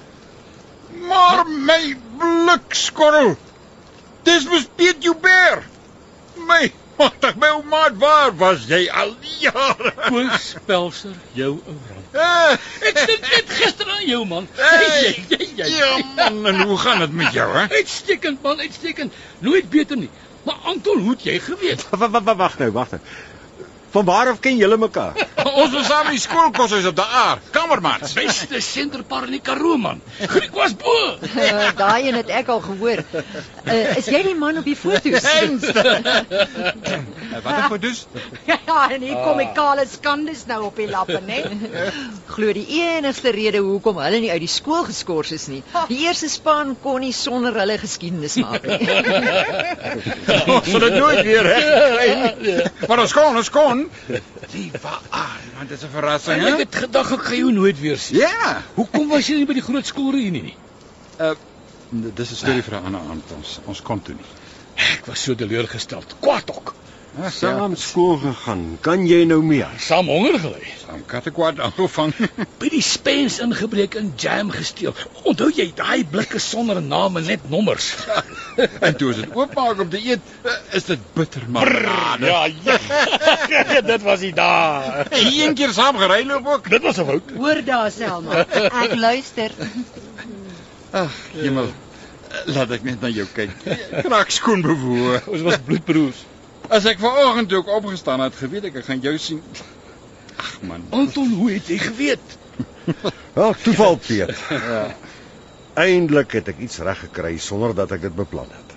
[1.10, 1.82] Maar my
[2.22, 3.34] blikskorrel.
[4.24, 5.68] Dis mos Piet Joubert.
[6.48, 9.92] My, magtig my ou maat, waar was jy al die jare?
[10.08, 12.14] Koos Pelser, jou ou rand.
[12.14, 12.56] Eh,
[12.90, 14.48] Ek sit net gister aan jou man.
[14.58, 15.68] Hey, Jy, jy, jy.
[15.78, 17.66] Ja man, en hoe gaan dit met jou, hè?
[17.74, 19.12] Uitstekend man, uitstekend.
[19.38, 20.10] Nooit beter nie.
[20.44, 21.86] Maar Anton, hoe het jy geweet?
[21.90, 23.00] Wag nou, wag nou.
[23.94, 25.12] Van waar af ken julle mekaar?
[25.60, 28.14] Ons was saam in die skoolkoshuis op die aar, kamermaats.
[28.18, 30.00] Beste senterpar in die Karoo man.
[30.18, 30.94] Griek was bo.
[31.28, 33.04] Uh, daai een het ek al gehoor.
[33.14, 35.28] Uh, is jy die man op die foto's?
[37.44, 38.06] Wat het voor dus?
[38.50, 41.38] Ja, en hier kom die kale skandes nou op die lappe, né?
[42.34, 45.62] Glo die enigste rede hoekom hulle nie uit die skool geskort is nie.
[45.90, 48.90] Die eerste span kon nie sonder hulle geskiedenis maak nie.
[50.50, 52.72] Ons sal dit nooit weer reg.
[52.88, 53.83] Maar ons kon, ons kon.
[54.52, 55.00] Die waar,
[55.56, 56.58] man, dit is 'n verrassing, En ek hè?
[56.58, 58.16] het gedag ek gaan jou nooit weer sien.
[58.18, 58.62] Ja.
[58.74, 60.56] Hoekom was jy nie by die groot skoolreunie nie?
[61.90, 63.58] Dis 'n storie vir 'n ander aand ons.
[63.64, 64.30] Ons kon toe nie.
[64.74, 66.14] Ek was so teleurgesteld.
[66.20, 66.74] Kwaad ook.
[67.14, 68.62] Saam skool gegaan.
[68.82, 69.70] Kan jy nou meer?
[69.78, 70.62] Saam honger gelei.
[70.80, 72.10] Saam kattekwaad aangevang.
[72.60, 74.96] By die spens ingebreek en jam gesteel.
[75.22, 77.92] Onthou jy daai blikke sonder name net nommers?
[78.86, 80.34] en toe as dit oopmaak om te eet,
[80.74, 81.70] is dit bitter maar.
[82.18, 82.78] ja, ja.
[83.92, 85.06] dit was die daar.
[85.14, 86.68] Een keer saam gery loop ook.
[86.70, 87.32] Dit was 'n fout.
[87.38, 88.42] Hoor daar Selma.
[88.82, 89.54] Ek luister.
[90.90, 91.70] Ag, hemel.
[92.50, 93.54] Laat ek net na jou kyk.
[94.02, 95.20] Kraak skoon bewoe.
[95.30, 96.26] Ons was bloedbroers.
[96.68, 99.42] As ek vanoggend toe ook opgestaan het, geweet ek ek gaan jou sien.
[100.36, 100.84] Ag man.
[100.90, 102.38] Anton, hoe het jy geweet?
[103.36, 104.32] Wel, toeval, Piet.
[104.70, 104.86] Ja.
[105.74, 108.74] Eindelik het ek iets reg gekry sonder dat ek dit beplan het.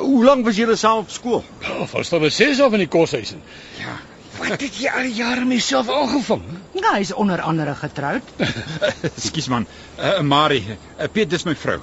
[0.00, 1.42] Hoe lank was julle saam op skool?
[1.68, 3.34] Oh, was daar ses of in die koshuis?
[3.76, 3.98] Ja.
[4.38, 6.42] Wat het jy al die jare myself aangevang?
[6.72, 8.32] Ja, hy is onder andere getroud.
[9.10, 9.66] Ekskuus man.
[9.98, 11.76] Uh, Marie, uh, Piet dis my vrou.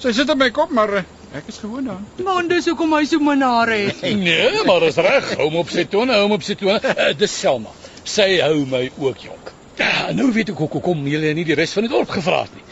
[0.00, 1.04] Sy sit op my kop, maar uh,
[1.34, 2.06] ek is gewoond daaraan.
[2.24, 4.00] Man, dis hoekom hy so minare het.
[4.26, 5.34] Nee, maar dis reg.
[5.36, 6.80] Hou hom op sy tone, hou hom op sy tone.
[6.82, 7.70] Uh, dis Selma.
[8.04, 9.52] Sy hou my ook jonk.
[9.80, 12.64] Ja, nou weet ek hoekom julle nie die res van die dorp gevra het nie.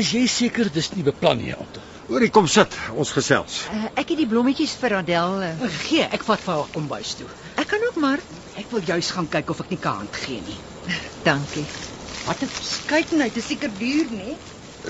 [0.00, 1.84] Is jy seker dis nie beplan nie, Anton?
[2.08, 2.72] Hoorie, kom sit.
[2.96, 3.60] Ons gesels.
[3.68, 5.42] Uh, ek het die blommetjies vir Adel.
[5.44, 7.28] Uh, Gee, ek vat vir haar kombuis toe.
[7.60, 8.22] ek kan ook maar.
[8.58, 10.56] Ek wil juis gaan kyk of ek nie kan hand gee nie.
[11.26, 11.66] Dankie.
[12.26, 14.34] Wat 'n verskeidenheid, dis seker duur, nie?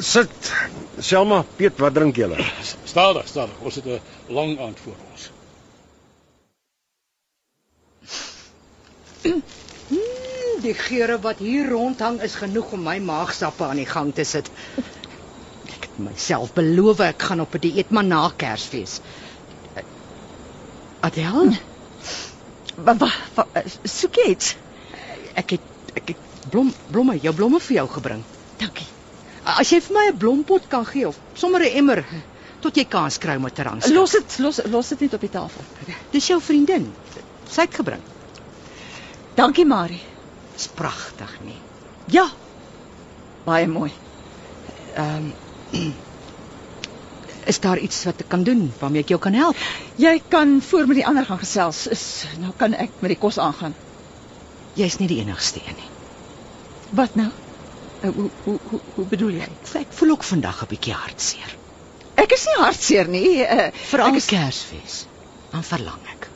[0.01, 0.53] Sit.
[0.99, 2.39] Selma, Piet, wat drink julle?
[2.85, 3.55] Stadig, stadig.
[3.63, 5.31] Ons het 'n lang aand voor ons.
[9.23, 9.43] Hmm,
[10.63, 14.51] die geure wat hier rondhang is genoeg om my maagsappe aan die gang te sit.
[15.67, 19.01] Ek het myself beloof ek gaan op 'n dieet maar na Kersfees.
[19.75, 19.83] Eh,
[21.01, 21.57] Adel,
[22.79, 23.47] Wat wa, wa,
[23.85, 24.57] soek jy iets?
[25.35, 25.61] ek het
[25.95, 28.23] ek het blom blomme, jou blomme vir jou gebring.
[28.59, 28.87] Dankie.
[29.49, 32.05] As jy vir my 'n blompot kan gee of sommer 'n emmer
[32.61, 33.95] tot jy kans kry om dit te rangskik.
[33.95, 35.63] Los dit, los los dit net op die tafel.
[36.11, 36.93] Dis jou vriendin.
[37.49, 38.03] Sy het gebring.
[39.39, 40.03] Dankie, Marie.
[40.55, 41.57] Dis pragtig nie.
[42.07, 42.29] Ja.
[43.45, 43.93] Baie mooi.
[44.97, 45.33] Ehm
[47.49, 49.57] Is daar iets wat ek kan doen waarmee ek jou kan help?
[49.97, 51.87] Jy kan voor met die ander gaan gesels.
[51.87, 53.75] Is nou kan ek met die kos aangaan.
[54.77, 55.89] Jy's nie die enigste een nie.
[56.91, 57.31] Wat nou?
[58.03, 59.49] Uh, hoe, hoe hoe hoe bedoel jy?
[59.81, 61.57] Ek voel ook vandag 'n bietjie hartseer.
[62.15, 63.31] Ek is nie hartseer nie.
[63.43, 64.99] Uh, Veral ek is is Kersfees.
[65.51, 66.31] Dan verlang ek.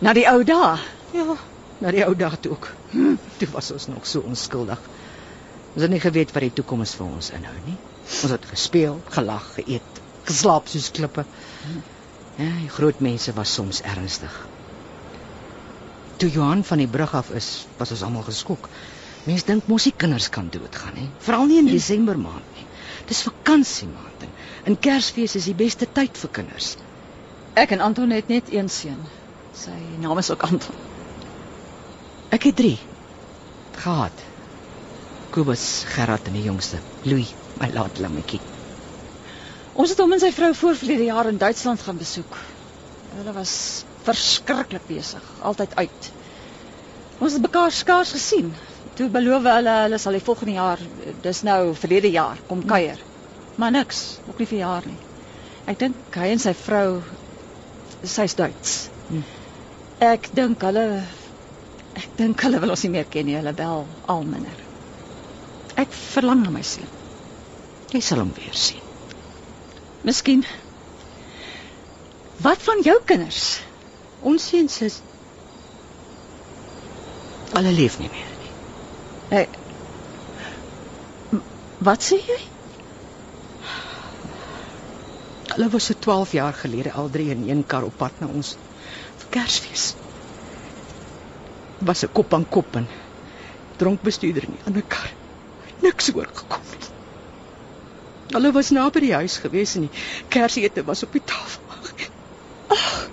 [0.00, 0.78] na die ou dae.
[1.12, 1.36] Ja,
[1.78, 2.68] na die ou dae toe ook.
[2.92, 4.80] Hm, toe was ons nog so onskuldig.
[5.74, 7.78] Ons het nie geweet wat die toekoms vir ons inhou nie.
[8.22, 11.24] Ons het gespeel, gelag, geëet, geslaap soos klippe.
[12.36, 14.48] Ja, die groot mense was soms ernstig.
[16.16, 18.68] Toe Johan van die brug af is, was ons almal geskok.
[19.26, 21.06] Mense dink mos die kinders kan doodgaan, hè?
[21.24, 22.66] Veral nie in Desember maand nie.
[23.08, 24.36] Dis vakansiemaand en
[24.70, 26.76] in Kersfees is die beste tyd vir kinders.
[27.58, 29.00] Ek en Anton het net een seun.
[29.56, 30.86] Sy naam is ook Anton.
[32.30, 32.76] Ek het 3
[33.78, 34.24] gehad.
[35.30, 38.40] Kobus, Gerard en die jongste, Louis, my laat lammetjie.
[39.78, 42.38] Ons het hom en sy vrou voorverlede jaar in Duitsland gaan besoek.
[43.14, 43.52] Hulle was
[44.06, 46.08] verskriklik besig, altyd uit.
[47.18, 48.50] Ons het mekaar skaars gesien.
[48.98, 50.80] Toe beloof hulle hulle sal die volgende jaar,
[51.22, 52.98] dis nou verlede jaar, kom kuier.
[53.54, 54.96] Maar niks, ook nie vir jaar nie.
[55.70, 56.98] Ek dink hy en sy vrou
[58.02, 58.72] sy's Duits.
[59.10, 59.20] Hm.
[60.02, 60.86] Ek dink hulle
[61.98, 64.64] ek dink hulle wil ons nie meer ken nie, hulle bel al minder.
[65.78, 66.90] Ek verlang na my seun.
[67.94, 68.82] Jy sal hom weer sien.
[70.06, 70.42] Miskien.
[72.42, 73.60] Wat van jou kinders?
[74.26, 74.98] Ons seuns is
[77.54, 78.37] Hulle leef nie meer
[79.28, 79.48] Hey.
[81.84, 82.38] Wat sê jy?
[85.52, 88.54] Hulle was so 12 jaar gelede al drie in een kar op pad na ons
[89.20, 89.90] vir Kersfees.
[91.90, 92.88] Was 'n kop aan kop en
[93.76, 95.12] dronk bestuurder in die ander kar.
[95.82, 96.88] Niks oorgekom nie.
[98.32, 101.62] Hulle was naby die huis gewees en die Kersete was op die tafel.
[102.68, 103.10] Ag.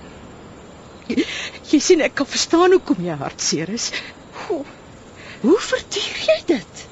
[1.07, 1.26] Jy,
[1.72, 3.91] jy sien ek kan verstaan hoekom jy hartseer is.
[5.76, 6.84] Verduur jy dit?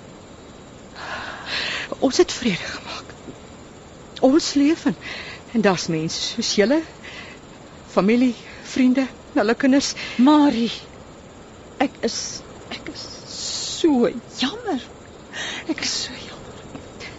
[2.03, 3.13] Ons het vrede gemaak.
[4.27, 4.97] Ons leef en,
[5.55, 6.81] en daar's mense soos julle,
[7.93, 8.33] familie,
[8.73, 9.05] vriende,
[9.37, 9.93] hulle kinders.
[10.23, 10.71] Marie,
[11.83, 12.17] ek is
[12.73, 14.09] ek is so
[14.41, 14.83] jammer.
[15.71, 16.59] Ek is so jammer.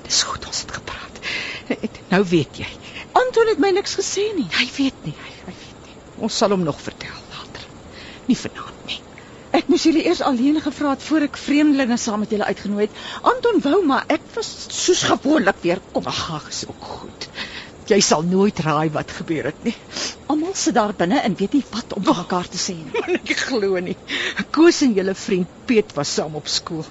[0.04, 1.20] Dis goed ons het gepraat.
[2.12, 2.68] Nou weet jy.
[3.16, 4.48] Anton het my niks gesê nie.
[4.52, 5.96] Hy weet nie, hy, hy weet nie.
[6.28, 7.64] Ons sal hom nog vertel later.
[8.28, 9.00] Nie vanaand nie.
[9.54, 13.02] Ek moes julle eers alleen gevra het voor ek vreemdelinge saam met julle uitgenooi het.
[13.32, 16.08] Anton wou maar ek was soos gewoonlik weer kom.
[16.10, 17.28] Ag, is ook goed.
[17.86, 19.74] Jy sal nooit raai wat gebeur het nie.
[20.32, 23.04] Almal sit daar binne en weet nie wat om vir mekaar te sê nie.
[23.20, 23.96] Ek glo nie.
[24.56, 26.86] Koos en julle vriend Piet was saam op skool.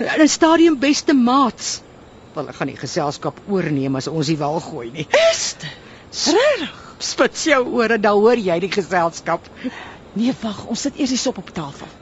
[0.00, 1.82] In 'n stadium beste maats.
[2.34, 5.06] Wel, ek gaan die geselskap oorneem as ons nie wel gooi nie.
[5.30, 5.70] Is dit?
[6.34, 6.74] Regtig?
[6.98, 9.46] Spits jou ore, dan hoor jy die geselskap.
[10.18, 11.97] Nee, wag, ons sit eers die sop op tafel.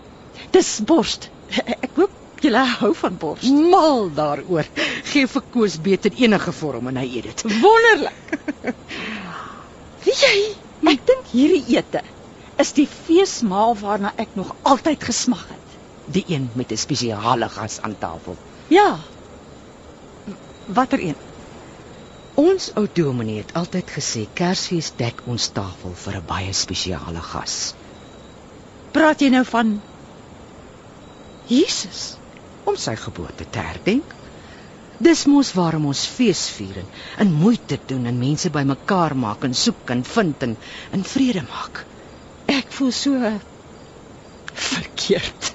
[0.57, 1.29] Dis borst.
[1.53, 3.49] Ek hoop julle hou van borst.
[3.73, 4.69] Mal daaroor.
[5.11, 7.43] Gee vir Koos beter enige vorm en hy eet dit.
[7.65, 8.37] Wonderlik.
[10.07, 10.37] Weet jy,
[10.93, 12.01] ek dink hierdie ete
[12.63, 15.75] is die feesmaal waarna ek nog altyd gesmag het.
[16.15, 18.37] Die een met 'n spesiale gas aan tafel.
[18.69, 18.99] Ja.
[20.67, 21.19] Watter een?
[22.35, 27.75] Ons ou dominee het altyd gesê Kersfees dek ons tafel vir 'n baie spesiale gas.
[28.93, 29.81] Praat jy nou van
[31.49, 32.17] Jesus?
[32.67, 34.15] om sy geboorte te herdenk.
[35.03, 36.89] Dis mos waarom ons fees vier en,
[37.23, 40.57] en moeite doen en mense bymekaar maak en soek en vind en
[40.97, 41.83] in vrede maak.
[42.51, 43.33] Ek voel so
[44.71, 45.53] verkeerd.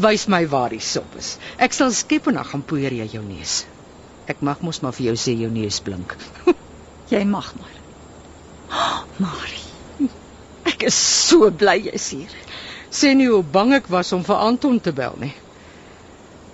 [0.00, 1.34] Wys my waar die sop is.
[1.58, 3.64] Ek sal skep en dan gaan poeier jy jou neus.
[4.30, 6.14] Ek mag mos maar vir jou sê jou neus blink.
[7.12, 7.74] Jy mag maar.
[8.72, 10.08] Oh, Marie.
[10.64, 12.32] Ek is so bly jy's hier.
[12.94, 15.32] Sê nie hoe bang ek was om vir Anton te bel nie.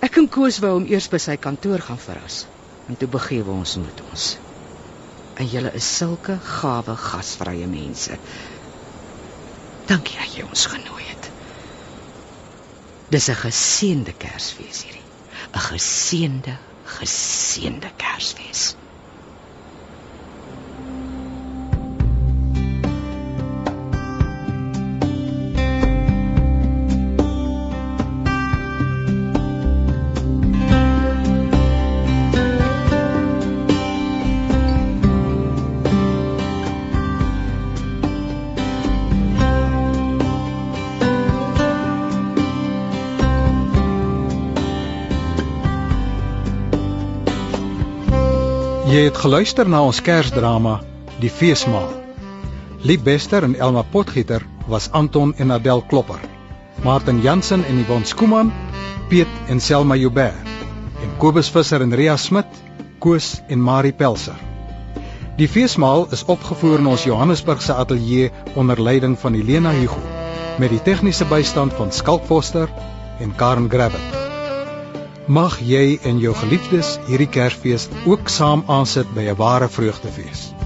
[0.01, 2.45] Ek en Koos wou hom eers by sy kantoor gaan verras.
[2.89, 4.25] En toe begewe ons met ons.
[5.37, 8.17] En julle is sulke gawe gasvrye mense.
[9.91, 11.29] Dankie dat jy ons genooi het.
[13.13, 15.07] Dis 'n geseënde Kersfees hierdie.
[15.53, 16.57] 'n Geseënde,
[16.97, 18.75] geseënde Kersfees.
[48.91, 50.73] Jy het geluister na ons Kersdrama
[51.21, 51.93] Die Feesmaal.
[52.83, 56.19] Liep Bester en Elma Potgieter was Anton en Adel Klopper.
[56.83, 58.49] Martin Jansen en Yvonne Skuman,
[59.07, 60.49] Piet en Selma Joubert.
[61.05, 62.59] En Kobus Visser en Ria Smit,
[62.99, 64.35] Koos en Marie Pelser.
[65.39, 68.27] Die Feesmaal is opgevoer in ons Johannesburgse ateljee
[68.59, 70.03] onder leiding van Helena Hugo
[70.59, 72.67] met die tegniese bystand van Skalk Foster
[73.23, 74.30] en Karen Gravett.
[75.27, 80.60] Mag jy en jou geliefdes hierdie Kersfees ook saam aansit by 'n ware vreugdefees.